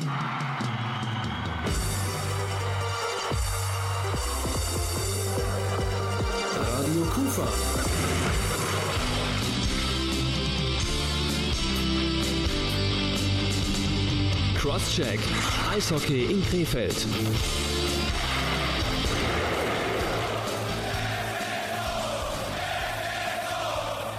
Radio 0.00 0.08
Kufa. 7.12 7.46
Crosscheck. 14.56 15.20
Eishockey 15.70 16.30
in 16.30 16.40
Krefeld. 16.42 17.69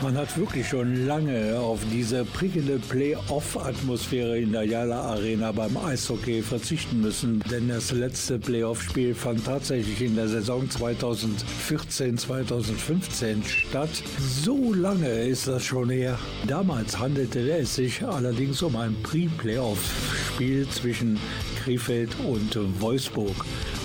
Man 0.02 0.18
hat 0.18 0.36
wirklich 0.36 0.68
schon 0.68 1.06
lange 1.06 1.56
auf 1.60 1.80
diese 1.92 2.26
prickelnde 2.26 2.80
Playoff-Atmosphäre 2.80 4.40
in 4.40 4.52
der 4.52 4.64
Jala 4.64 5.00
Arena 5.00 5.52
beim 5.52 5.78
Eishockey 5.78 6.42
verzichten 6.42 7.02
müssen, 7.02 7.44
denn 7.52 7.68
das 7.68 7.92
letzte 7.92 8.40
Playoff-Spiel 8.40 9.14
fand 9.14 9.46
tatsächlich 9.46 10.02
in 10.02 10.16
der 10.16 10.28
Saison 10.28 10.68
2014-2015 10.68 13.46
statt. 13.46 13.92
So 14.44 14.74
lange 14.74 15.08
ist 15.08 15.48
das 15.48 15.64
schon 15.64 15.92
her. 15.92 16.18
Damals 16.48 16.98
handelte 16.98 17.52
es 17.52 17.76
sich 17.76 18.04
allerdings 18.04 18.64
um 18.64 18.76
ein 18.78 18.96
Pre-Playoff-Spiel 19.04 20.68
zwischen 20.70 21.20
Krefeld 21.64 22.10
und 22.26 22.58
Wolfsburg. 22.82 23.36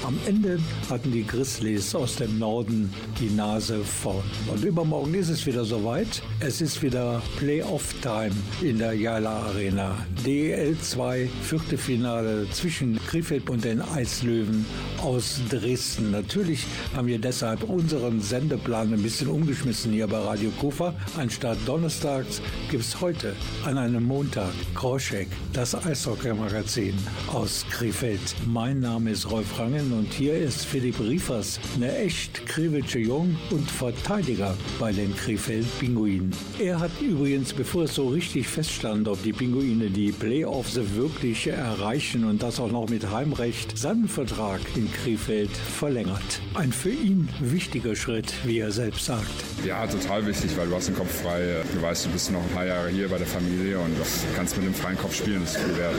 Am 0.07 0.17
Ende 0.25 0.61
hatten 0.89 1.11
die 1.11 1.27
Grizzlies 1.27 1.93
aus 1.93 2.15
dem 2.15 2.39
Norden 2.39 2.93
die 3.19 3.29
Nase 3.29 3.83
vorn. 3.83 4.23
Und 4.47 4.65
übermorgen 4.65 5.15
ist 5.15 5.31
es 5.31 5.45
wieder 5.47 5.65
soweit. 5.65 6.23
Es 6.39 6.61
ist 6.61 6.81
wieder 6.81 7.21
Playoff-Time 7.39 8.31
in 8.63 8.79
der 8.79 8.93
Jala 8.93 9.47
Arena. 9.47 9.97
DL 10.25 10.79
2 10.79 11.29
vierte 11.43 11.77
Finale 11.77 12.47
zwischen 12.53 13.01
Krefeld 13.09 13.51
und 13.51 13.65
den 13.65 13.83
Eislöwen 13.83 14.65
aus 15.03 15.41
Dresden. 15.51 16.13
Natürlich 16.13 16.65
haben 16.95 17.09
wir 17.09 17.19
deshalb 17.19 17.65
unseren 17.65 18.21
Sendeplan 18.21 18.93
ein 18.93 19.03
bisschen 19.03 19.27
umgeschmissen 19.27 19.91
hier 19.91 20.07
bei 20.07 20.19
Radio 20.19 20.51
Kufa. 20.61 20.95
Anstatt 21.17 21.59
donnerstags 21.67 22.41
gibt 22.71 22.85
es 22.85 23.01
heute 23.01 23.35
an 23.65 23.77
einem 23.77 24.05
Montag 24.05 24.53
Kroschek, 24.77 25.27
das 25.53 25.75
Eishockey-Magazin 25.75 26.95
aus 27.33 27.67
Krefeld. 27.71 28.21
Mein 28.47 28.79
Name 28.79 29.11
ist 29.11 29.29
Rolf 29.29 29.59
Rangen 29.59 29.96
und 29.97 30.13
hier 30.13 30.35
ist 30.35 30.67
Philipp 30.67 31.01
Riefers, 31.01 31.59
eine 31.75 31.97
echt 31.97 32.47
Krewitsche 32.47 32.99
Jung 32.99 33.37
und 33.51 33.71
Verteidiger 33.71 34.57
bei 34.79 34.93
den 34.93 35.15
Krefeld 35.17 35.67
Pinguinen. 35.79 36.33
Er 36.59 36.79
hat 36.81 36.91
übrigens, 37.01 37.53
bevor 37.53 37.85
es 37.85 37.95
so 37.95 38.09
richtig 38.09 38.47
feststand, 38.47 39.09
ob 39.09 39.23
die 39.23 39.33
Pinguine 39.33 39.89
die 39.89 40.13
Playoffs 40.13 40.79
wirklich 40.95 41.47
erreichen 41.47 42.25
und 42.25 42.43
das 42.43 42.61
auch 42.61 42.71
noch 42.71 42.89
mit 42.89 43.11
Heimrecht, 43.11 43.77
seinen 43.77 44.09
Vertrag 44.09 44.61
in 44.75 44.91
Krefeld 44.93 45.51
verlängert. 45.51 46.41
Ein 46.55 46.73
für 46.73 46.91
ihn 46.91 47.29
wichtiger 47.41 47.97
Schritt, 47.97 48.33
wie 48.45 48.59
er 48.59 48.73
selbst 48.73 49.07
sagt. 49.07 49.27
Ja, 49.65 49.87
total 49.87 50.27
wichtig, 50.27 50.51
weil 50.57 50.69
du 50.69 50.75
hast 50.75 50.89
den 50.89 50.97
Kopf 50.97 51.23
frei. 51.23 51.63
Du 51.75 51.81
weißt, 51.81 52.07
du 52.07 52.11
bist 52.11 52.31
noch 52.31 52.43
ein 52.43 52.51
paar 52.51 52.67
Jahre 52.67 52.91
hier 52.91 53.09
bei 53.09 53.19
der 53.19 53.27
Familie 53.27 53.79
und 53.79 53.95
kannst 54.35 54.57
mit 54.57 54.67
dem 54.67 54.75
freien 54.75 54.99
Kopf 54.99 55.15
spielen, 55.15 55.41
das 55.41 55.57
ist 55.57 55.63
viel 55.63 55.77
wert. 55.79 55.95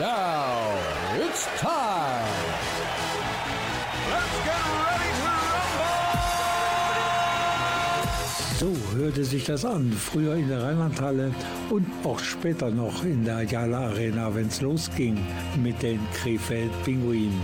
Now 0.00 0.74
it's 1.14 1.46
time. 1.60 2.24
Let's 4.10 4.36
get 4.44 4.62
ready 4.82 5.14
So 8.58 8.66
to 8.66 8.96
hörte 8.96 9.24
sich 9.24 9.44
das 9.44 9.64
an. 9.64 9.92
Früher 9.92 10.36
in 10.36 10.48
der 10.48 10.62
Rheinlandhalle 10.62 11.32
und 11.70 11.86
auch 12.04 12.18
später 12.18 12.70
noch 12.70 13.04
in 13.04 13.24
der 13.24 13.42
Jala 13.42 13.88
Arena, 13.88 14.34
wenn 14.34 14.48
es 14.48 14.60
losging 14.60 15.18
mit 15.62 15.82
den 15.82 16.00
Krefeld 16.12 16.70
Pinguinen. 16.84 17.40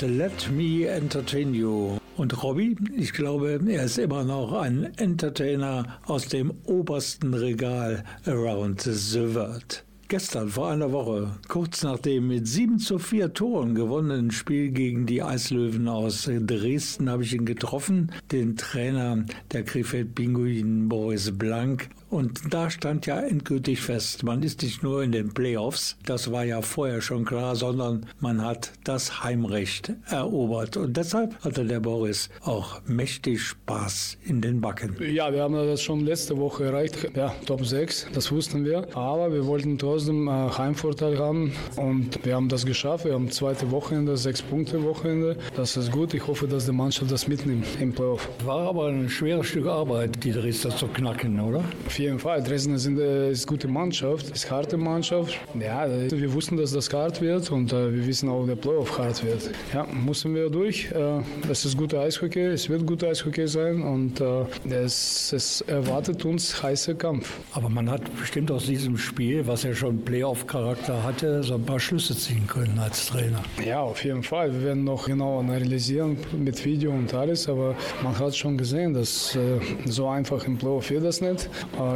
Williams, 0.00 0.18
Let 0.18 0.50
Me 0.50 0.86
Entertain 0.86 1.54
You. 1.54 1.98
Und 2.16 2.42
Robbie, 2.42 2.76
ich 2.96 3.12
glaube, 3.12 3.60
er 3.66 3.84
ist 3.84 3.98
immer 3.98 4.24
noch 4.24 4.52
ein 4.52 4.84
Entertainer 4.96 5.98
aus 6.06 6.28
dem 6.28 6.52
obersten 6.64 7.34
Regal 7.34 8.04
around 8.26 8.82
the 8.82 9.34
world. 9.34 9.84
Gestern, 10.08 10.48
vor 10.48 10.70
einer 10.70 10.92
Woche, 10.92 11.38
kurz 11.48 11.82
nach 11.82 11.98
dem 11.98 12.28
mit 12.28 12.46
7 12.46 12.78
zu 12.78 12.98
4 12.98 13.32
Toren 13.32 13.74
gewonnenen 13.74 14.30
Spiel 14.30 14.70
gegen 14.70 15.06
die 15.06 15.22
Eislöwen 15.22 15.88
aus 15.88 16.28
Dresden, 16.28 17.08
habe 17.08 17.24
ich 17.24 17.34
ihn 17.34 17.46
getroffen, 17.46 18.12
den 18.30 18.56
Trainer 18.56 19.24
der 19.52 19.64
Krefeld 19.64 20.14
Pinguinen 20.14 20.88
Boris 20.88 21.36
Blank. 21.36 21.88
Und 22.14 22.54
da 22.54 22.70
stand 22.70 23.06
ja 23.06 23.18
endgültig 23.18 23.80
fest, 23.80 24.22
man 24.22 24.44
ist 24.44 24.62
nicht 24.62 24.84
nur 24.84 25.02
in 25.02 25.10
den 25.10 25.34
Playoffs, 25.34 25.96
das 26.06 26.30
war 26.30 26.44
ja 26.44 26.62
vorher 26.62 27.00
schon 27.00 27.24
klar, 27.24 27.56
sondern 27.56 28.06
man 28.20 28.40
hat 28.40 28.70
das 28.84 29.24
Heimrecht 29.24 29.92
erobert. 30.08 30.76
Und 30.76 30.96
deshalb 30.96 31.34
hatte 31.44 31.64
der 31.64 31.80
Boris 31.80 32.30
auch 32.44 32.80
mächtig 32.86 33.42
Spaß 33.42 34.18
in 34.26 34.40
den 34.40 34.60
Backen. 34.60 34.94
Ja, 35.12 35.32
wir 35.32 35.42
haben 35.42 35.54
das 35.54 35.82
schon 35.82 36.04
letzte 36.04 36.38
Woche 36.38 36.66
erreicht. 36.66 36.96
Ja, 37.16 37.34
Top 37.46 37.66
6, 37.66 38.06
das 38.14 38.30
wussten 38.30 38.64
wir. 38.64 38.86
Aber 38.96 39.32
wir 39.32 39.44
wollten 39.46 39.76
trotzdem 39.76 40.28
äh, 40.28 40.30
Heimvorteil 40.30 41.18
haben 41.18 41.52
und 41.74 42.24
wir 42.24 42.36
haben 42.36 42.48
das 42.48 42.64
geschafft. 42.64 43.06
Wir 43.06 43.14
haben 43.14 43.28
zweite 43.32 43.72
Wochenende, 43.72 44.16
sechs 44.16 44.40
Punkte 44.40 44.84
Wochenende. 44.84 45.36
Das 45.56 45.76
ist 45.76 45.90
gut. 45.90 46.14
Ich 46.14 46.24
hoffe, 46.24 46.46
dass 46.46 46.66
die 46.66 46.72
Mannschaft 46.72 47.10
das 47.10 47.26
mitnimmt 47.26 47.66
im 47.80 47.92
Playoff. 47.92 48.28
War 48.44 48.68
aber 48.68 48.86
ein 48.86 49.08
schweres 49.08 49.48
Stück 49.48 49.66
Arbeit, 49.66 50.22
die 50.22 50.30
Dresdner 50.30 50.76
zu 50.76 50.86
knacken, 50.86 51.40
oder? 51.40 51.64
Auf 51.86 51.98
jeden 52.04 52.18
Fall. 52.18 52.42
Dresden 52.42 52.74
ist, 52.74 52.86
äh, 52.86 52.90
eine 52.90 53.34
gute 53.46 53.68
Mannschaft, 53.68 54.30
ist 54.30 54.46
eine 54.46 54.56
harte 54.56 54.76
Mannschaft. 54.76 55.40
Ja, 55.58 55.86
äh, 55.86 56.10
wir 56.10 56.32
wussten, 56.32 56.56
dass 56.56 56.72
das 56.72 56.92
hart 56.92 57.20
wird 57.20 57.50
und 57.50 57.72
äh, 57.72 57.92
wir 57.92 58.06
wissen 58.06 58.28
auch, 58.28 58.40
dass 58.40 58.48
der 58.48 58.56
Playoff 58.56 58.98
hart 58.98 59.24
wird. 59.24 59.50
Ja, 59.72 59.86
müssen 59.86 60.34
wir 60.34 60.50
durch. 60.50 60.90
Äh, 60.90 61.20
das 61.48 61.64
ist 61.64 61.76
gute 61.76 61.98
Eishockey, 62.00 62.40
es 62.40 62.68
wird 62.68 62.86
gute 62.86 63.08
Eishockey 63.08 63.46
sein 63.48 63.82
und 63.82 64.20
äh, 64.20 64.44
es, 64.70 65.32
es 65.32 65.62
erwartet 65.62 66.24
uns 66.24 66.62
heißer 66.62 66.94
Kampf. 66.94 67.38
Aber 67.52 67.68
man 67.68 67.90
hat 67.90 68.02
bestimmt 68.18 68.50
aus 68.50 68.66
diesem 68.66 68.96
Spiel, 68.98 69.46
was 69.46 69.62
ja 69.62 69.74
schon 69.74 70.04
Playoff-Charakter 70.04 71.02
hatte, 71.02 71.42
so 71.42 71.54
ein 71.54 71.64
paar 71.64 71.80
Schlüsse 71.80 72.16
ziehen 72.16 72.46
können 72.46 72.78
als 72.78 73.06
Trainer. 73.06 73.42
Ja, 73.64 73.80
auf 73.80 74.04
jeden 74.04 74.22
Fall. 74.22 74.52
Wir 74.52 74.62
werden 74.64 74.84
noch 74.84 75.06
genau 75.06 75.40
analysieren 75.40 76.18
mit 76.36 76.64
Video 76.64 76.90
und 76.92 77.12
alles, 77.14 77.48
aber 77.48 77.74
man 78.02 78.18
hat 78.18 78.36
schon 78.36 78.58
gesehen, 78.58 78.92
dass 78.94 79.36
äh, 79.36 79.40
so 79.86 80.08
einfach 80.08 80.44
im 80.46 80.58
Playoff 80.58 80.90
wird 80.90 81.04
das 81.04 81.20
nicht. 81.20 81.48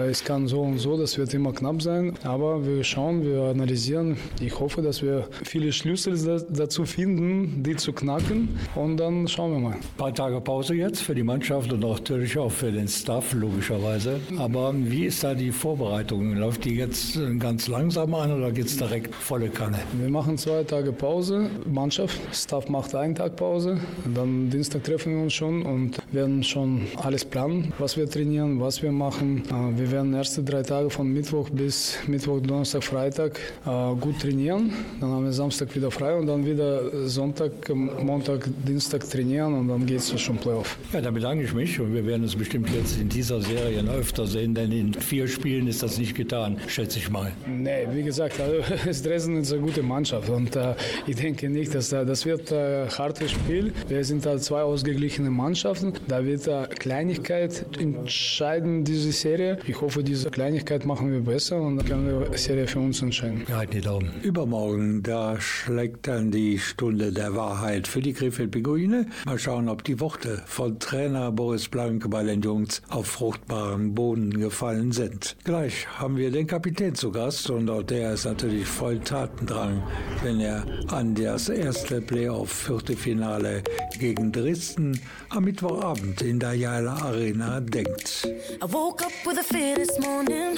Es 0.06 0.24
kann 0.24 0.46
so 0.48 0.62
und 0.62 0.78
so, 0.78 0.96
das 0.96 1.18
wird 1.18 1.32
immer 1.34 1.52
knapp 1.52 1.82
sein, 1.82 2.14
aber 2.24 2.64
wir 2.66 2.82
schauen, 2.84 3.22
wir 3.22 3.42
analysieren. 3.42 4.16
Ich 4.40 4.58
hoffe, 4.58 4.82
dass 4.82 5.02
wir 5.02 5.28
viele 5.44 5.72
Schlüssel 5.72 6.44
dazu 6.50 6.84
finden, 6.84 7.62
die 7.62 7.76
zu 7.76 7.92
knacken 7.92 8.48
und 8.74 8.96
dann 8.98 9.28
schauen 9.28 9.52
wir 9.52 9.58
mal. 9.60 9.74
Ein 9.74 9.96
paar 9.96 10.14
Tage 10.14 10.40
Pause 10.40 10.74
jetzt 10.74 11.02
für 11.02 11.14
die 11.14 11.22
Mannschaft 11.22 11.72
und 11.72 11.80
natürlich 11.80 12.38
auch 12.38 12.52
für 12.52 12.72
den 12.72 12.88
Staff, 12.88 13.32
logischerweise. 13.32 14.20
Aber 14.38 14.72
wie 14.74 15.06
ist 15.06 15.24
da 15.24 15.34
die 15.34 15.52
Vorbereitung? 15.52 16.34
Läuft 16.34 16.64
die 16.64 16.74
jetzt 16.74 17.18
ganz 17.38 17.68
langsam 17.68 18.14
an 18.14 18.32
oder 18.32 18.52
geht 18.52 18.66
es 18.66 18.76
direkt 18.76 19.14
volle 19.14 19.48
Kanne? 19.48 19.78
Wir 20.00 20.10
machen 20.10 20.38
zwei 20.38 20.64
Tage 20.64 20.92
Pause. 20.92 21.50
Mannschaft, 21.66 22.18
Staff 22.32 22.68
macht 22.68 22.94
einen 22.94 23.14
Tag 23.14 23.36
Pause. 23.36 23.78
Dann 24.14 24.50
Dienstag 24.50 24.84
treffen 24.84 25.14
wir 25.14 25.22
uns 25.22 25.34
schon 25.34 25.62
und 25.62 25.98
werden 26.12 26.42
schon 26.42 26.82
alles 26.96 27.24
planen, 27.24 27.72
was 27.78 27.96
wir 27.96 28.08
trainieren, 28.08 28.60
was 28.60 28.82
wir 28.82 28.92
machen. 28.92 29.42
Äh, 29.48 29.78
wir 29.88 29.96
werden 29.96 30.12
erste 30.12 30.42
drei 30.42 30.62
Tage 30.62 30.90
von 30.90 31.10
Mittwoch 31.10 31.48
bis 31.48 31.96
Mittwoch, 32.06 32.40
Donnerstag, 32.40 32.84
Freitag 32.84 33.40
äh, 33.64 33.94
gut 33.98 34.20
trainieren. 34.20 34.70
Dann 35.00 35.10
haben 35.10 35.24
wir 35.24 35.32
Samstag 35.32 35.74
wieder 35.74 35.90
frei 35.90 36.14
und 36.14 36.26
dann 36.26 36.44
wieder 36.44 37.08
Sonntag, 37.08 37.52
Montag, 37.74 38.48
Dienstag 38.66 39.08
trainieren 39.08 39.54
und 39.54 39.68
dann 39.68 39.86
geht 39.86 40.00
es 40.00 40.20
schon 40.20 40.36
Playoff. 40.36 40.76
Ja, 40.92 41.00
da 41.00 41.10
bedanke 41.10 41.44
ich 41.44 41.54
mich 41.54 41.80
und 41.80 41.94
wir 41.94 42.04
werden 42.04 42.24
es 42.24 42.36
bestimmt 42.36 42.68
jetzt 42.70 43.00
in 43.00 43.08
dieser 43.08 43.40
Serie 43.40 43.82
öfter 43.88 44.26
sehen, 44.26 44.54
denn 44.54 44.72
in 44.72 44.92
vier 44.92 45.26
Spielen 45.26 45.66
ist 45.66 45.82
das 45.82 45.96
nicht 45.96 46.14
getan, 46.14 46.58
schätze 46.66 46.98
ich 46.98 47.08
mal. 47.08 47.32
Nee, 47.46 47.86
wie 47.92 48.02
gesagt, 48.02 48.38
also, 48.40 49.02
Dresden 49.08 49.40
ist 49.40 49.52
eine 49.52 49.62
gute 49.62 49.82
Mannschaft 49.82 50.28
und 50.28 50.54
äh, 50.54 50.74
ich 51.06 51.16
denke 51.16 51.48
nicht, 51.48 51.74
dass 51.74 51.92
äh, 51.92 52.04
das 52.04 52.26
wird 52.26 52.52
ein 52.52 52.58
äh, 52.58 52.90
hartes 52.90 53.30
Spiel. 53.30 53.72
Wir 53.88 54.04
sind 54.04 54.26
da 54.26 54.36
zwei 54.36 54.62
ausgeglichene 54.62 55.30
Mannschaften. 55.30 55.94
Da 56.08 56.24
wird 56.26 56.46
eine 56.46 56.68
Kleinigkeit 56.68 57.64
entscheiden, 57.78 58.84
diese 58.84 59.12
Serie. 59.12 59.58
Ich 59.68 59.78
hoffe, 59.82 60.02
diese 60.02 60.30
Kleinigkeit 60.30 60.86
machen 60.86 61.12
wir 61.12 61.20
besser 61.20 61.60
und 61.60 61.76
dann 61.76 61.86
können 61.86 62.06
wir 62.08 62.38
Serie 62.38 62.66
für 62.66 62.78
uns 62.78 63.02
entscheiden. 63.02 63.44
Ja, 63.50 63.66
die 63.66 63.82
Daumen. 63.82 64.10
Übermorgen, 64.22 65.02
da 65.02 65.38
schlägt 65.38 66.08
dann 66.08 66.30
die 66.30 66.58
Stunde 66.58 67.12
der 67.12 67.36
Wahrheit 67.36 67.86
für 67.86 68.00
die 68.00 68.14
Krefeld-Pinguine. 68.14 69.06
Mal 69.26 69.38
schauen, 69.38 69.68
ob 69.68 69.84
die 69.84 70.00
Worte 70.00 70.42
von 70.46 70.78
Trainer 70.78 71.30
Boris 71.30 71.68
Blank 71.68 72.08
bei 72.08 72.22
den 72.22 72.40
Jungs 72.40 72.80
auf 72.88 73.08
fruchtbaren 73.08 73.94
Boden 73.94 74.40
gefallen 74.40 74.92
sind. 74.92 75.36
Gleich 75.44 75.86
haben 75.98 76.16
wir 76.16 76.30
den 76.30 76.46
Kapitän 76.46 76.94
zu 76.94 77.12
Gast 77.12 77.50
und 77.50 77.68
auch 77.68 77.82
der 77.82 78.14
ist 78.14 78.24
natürlich 78.24 78.66
voll 78.66 78.98
Tatendrang, 79.00 79.82
wenn 80.22 80.40
er 80.40 80.64
an 80.88 81.14
das 81.14 81.50
erste 81.50 82.00
Playoff-Viertelfinale 82.00 83.62
gegen 83.98 84.32
Dresden 84.32 84.98
am 85.28 85.44
Mittwochabend 85.44 86.22
in 86.22 86.40
der 86.40 86.54
Jala 86.54 86.94
Arena 87.02 87.60
denkt. 87.60 88.26
I 88.62 88.72
woke 88.72 89.04
up 89.04 89.12
with 89.26 89.38
a 89.38 89.57
this 89.58 89.98
morning, 89.98 90.56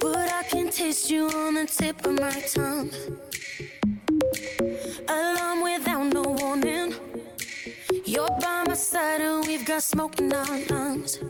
but 0.00 0.30
I 0.30 0.42
can 0.42 0.68
taste 0.68 1.08
you 1.08 1.28
on 1.30 1.54
the 1.54 1.64
tip 1.64 2.04
of 2.04 2.20
my 2.20 2.40
tongue. 2.40 2.90
Alarm 5.08 5.62
without 5.62 6.04
no 6.12 6.22
warning. 6.22 6.94
You're 8.04 8.28
by 8.38 8.64
my 8.66 8.74
side 8.74 9.22
and 9.22 9.46
we've 9.46 9.64
got 9.64 9.82
smoke 9.82 10.18
in 10.20 10.30
our 10.30 10.58
lungs. 10.68 11.20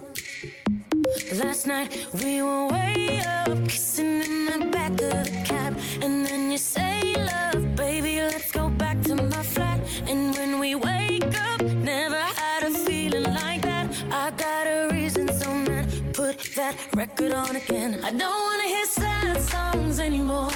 Last 1.34 1.68
night 1.68 2.06
we 2.14 2.42
were 2.42 2.66
way 2.66 3.22
up, 3.24 3.68
kissing 3.68 4.22
in 4.22 4.46
the 4.46 4.66
back 4.72 4.90
of 4.92 4.98
the 4.98 5.42
cab. 5.44 5.78
And 6.02 6.26
then 6.26 6.50
you 6.50 6.58
say, 6.58 7.14
Love, 7.14 7.76
baby, 7.76 8.20
let's 8.20 8.50
go 8.50 8.68
back 8.70 9.00
to 9.02 9.14
my 9.14 9.42
flat. 9.44 9.78
And 10.08 10.34
when 10.36 10.58
we 10.58 10.74
wake 10.74 11.32
up, 11.50 11.62
never 11.62 12.18
had 12.18 12.64
a 12.64 12.70
feeling 12.70 13.32
like 13.34 13.62
that. 13.62 13.86
I 14.10 14.30
got 14.32 14.66
a 14.66 14.88
reason, 14.92 15.28
so 15.32 15.54
man, 15.54 15.89
put 16.12 16.38
that 16.56 16.76
record 16.94 17.32
on 17.32 17.56
again. 17.56 18.00
I 18.02 18.10
don't 18.10 18.42
wanna 18.48 18.68
hear 18.68 18.86
sad 18.86 19.40
songs 19.40 20.00
anymore. 20.00 20.50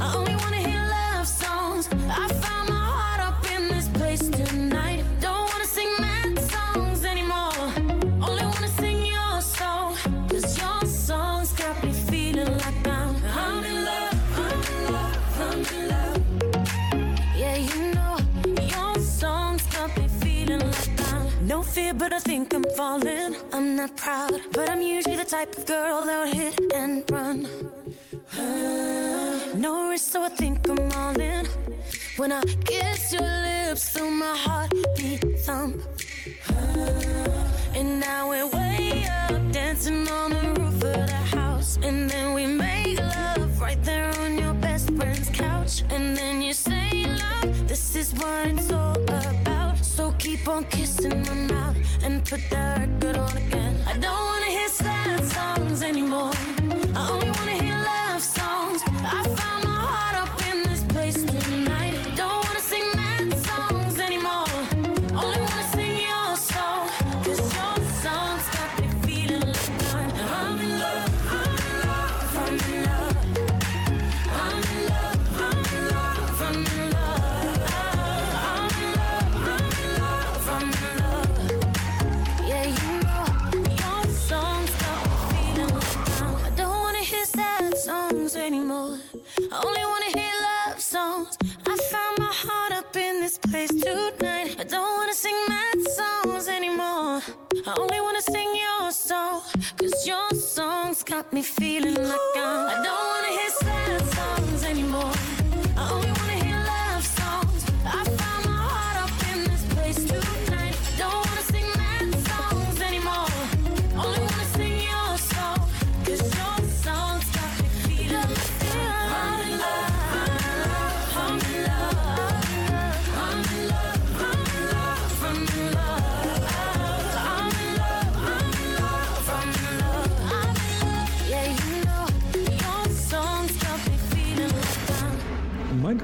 I 0.00 0.14
only 0.16 0.34
wanna 0.36 0.56
hear 0.56 0.82
love 0.88 1.26
songs. 1.26 1.88
I 2.08 2.28
found 2.28 2.57
fear, 21.78 21.94
but 21.94 22.12
I 22.12 22.20
think 22.30 22.54
I'm 22.54 22.64
falling. 22.76 23.36
I'm 23.52 23.76
not 23.76 23.96
proud, 23.96 24.40
but 24.52 24.68
I'm 24.72 24.82
usually 24.82 25.18
the 25.24 25.30
type 25.36 25.50
of 25.58 25.64
girl 25.66 25.98
that 26.08 26.18
would 26.20 26.34
hit 26.42 26.56
and 26.80 26.94
run. 27.16 27.38
No 29.64 29.72
risk, 29.90 30.12
so 30.12 30.18
I 30.22 30.30
think 30.40 30.56
I'm 30.72 30.92
all 31.00 31.18
in. 31.32 31.44
When 32.20 32.30
I 32.40 32.42
kiss 32.70 33.12
your 33.14 33.30
lips, 33.48 33.82
feel 33.92 34.10
my 34.10 34.36
heart 34.44 34.72
beat 34.96 35.24
thump. 35.46 35.76
And 37.78 37.88
now 38.08 38.22
we're 38.30 38.50
way 38.58 39.06
up, 39.20 39.42
dancing 39.58 40.06
on 40.20 40.28
the 40.36 40.46
roof 40.56 40.78
of 40.92 41.06
the 41.12 41.22
house. 41.38 41.70
And 41.86 41.98
then 42.10 42.26
we 42.38 42.44
make 42.46 42.98
love 43.00 43.60
right 43.60 43.82
there 43.90 44.10
on 44.22 44.30
your 44.42 44.54
best 44.66 44.86
friend's 44.96 45.30
couch. 45.44 45.74
And 45.94 46.04
then 46.16 46.42
you 46.46 46.52
say, 46.52 46.77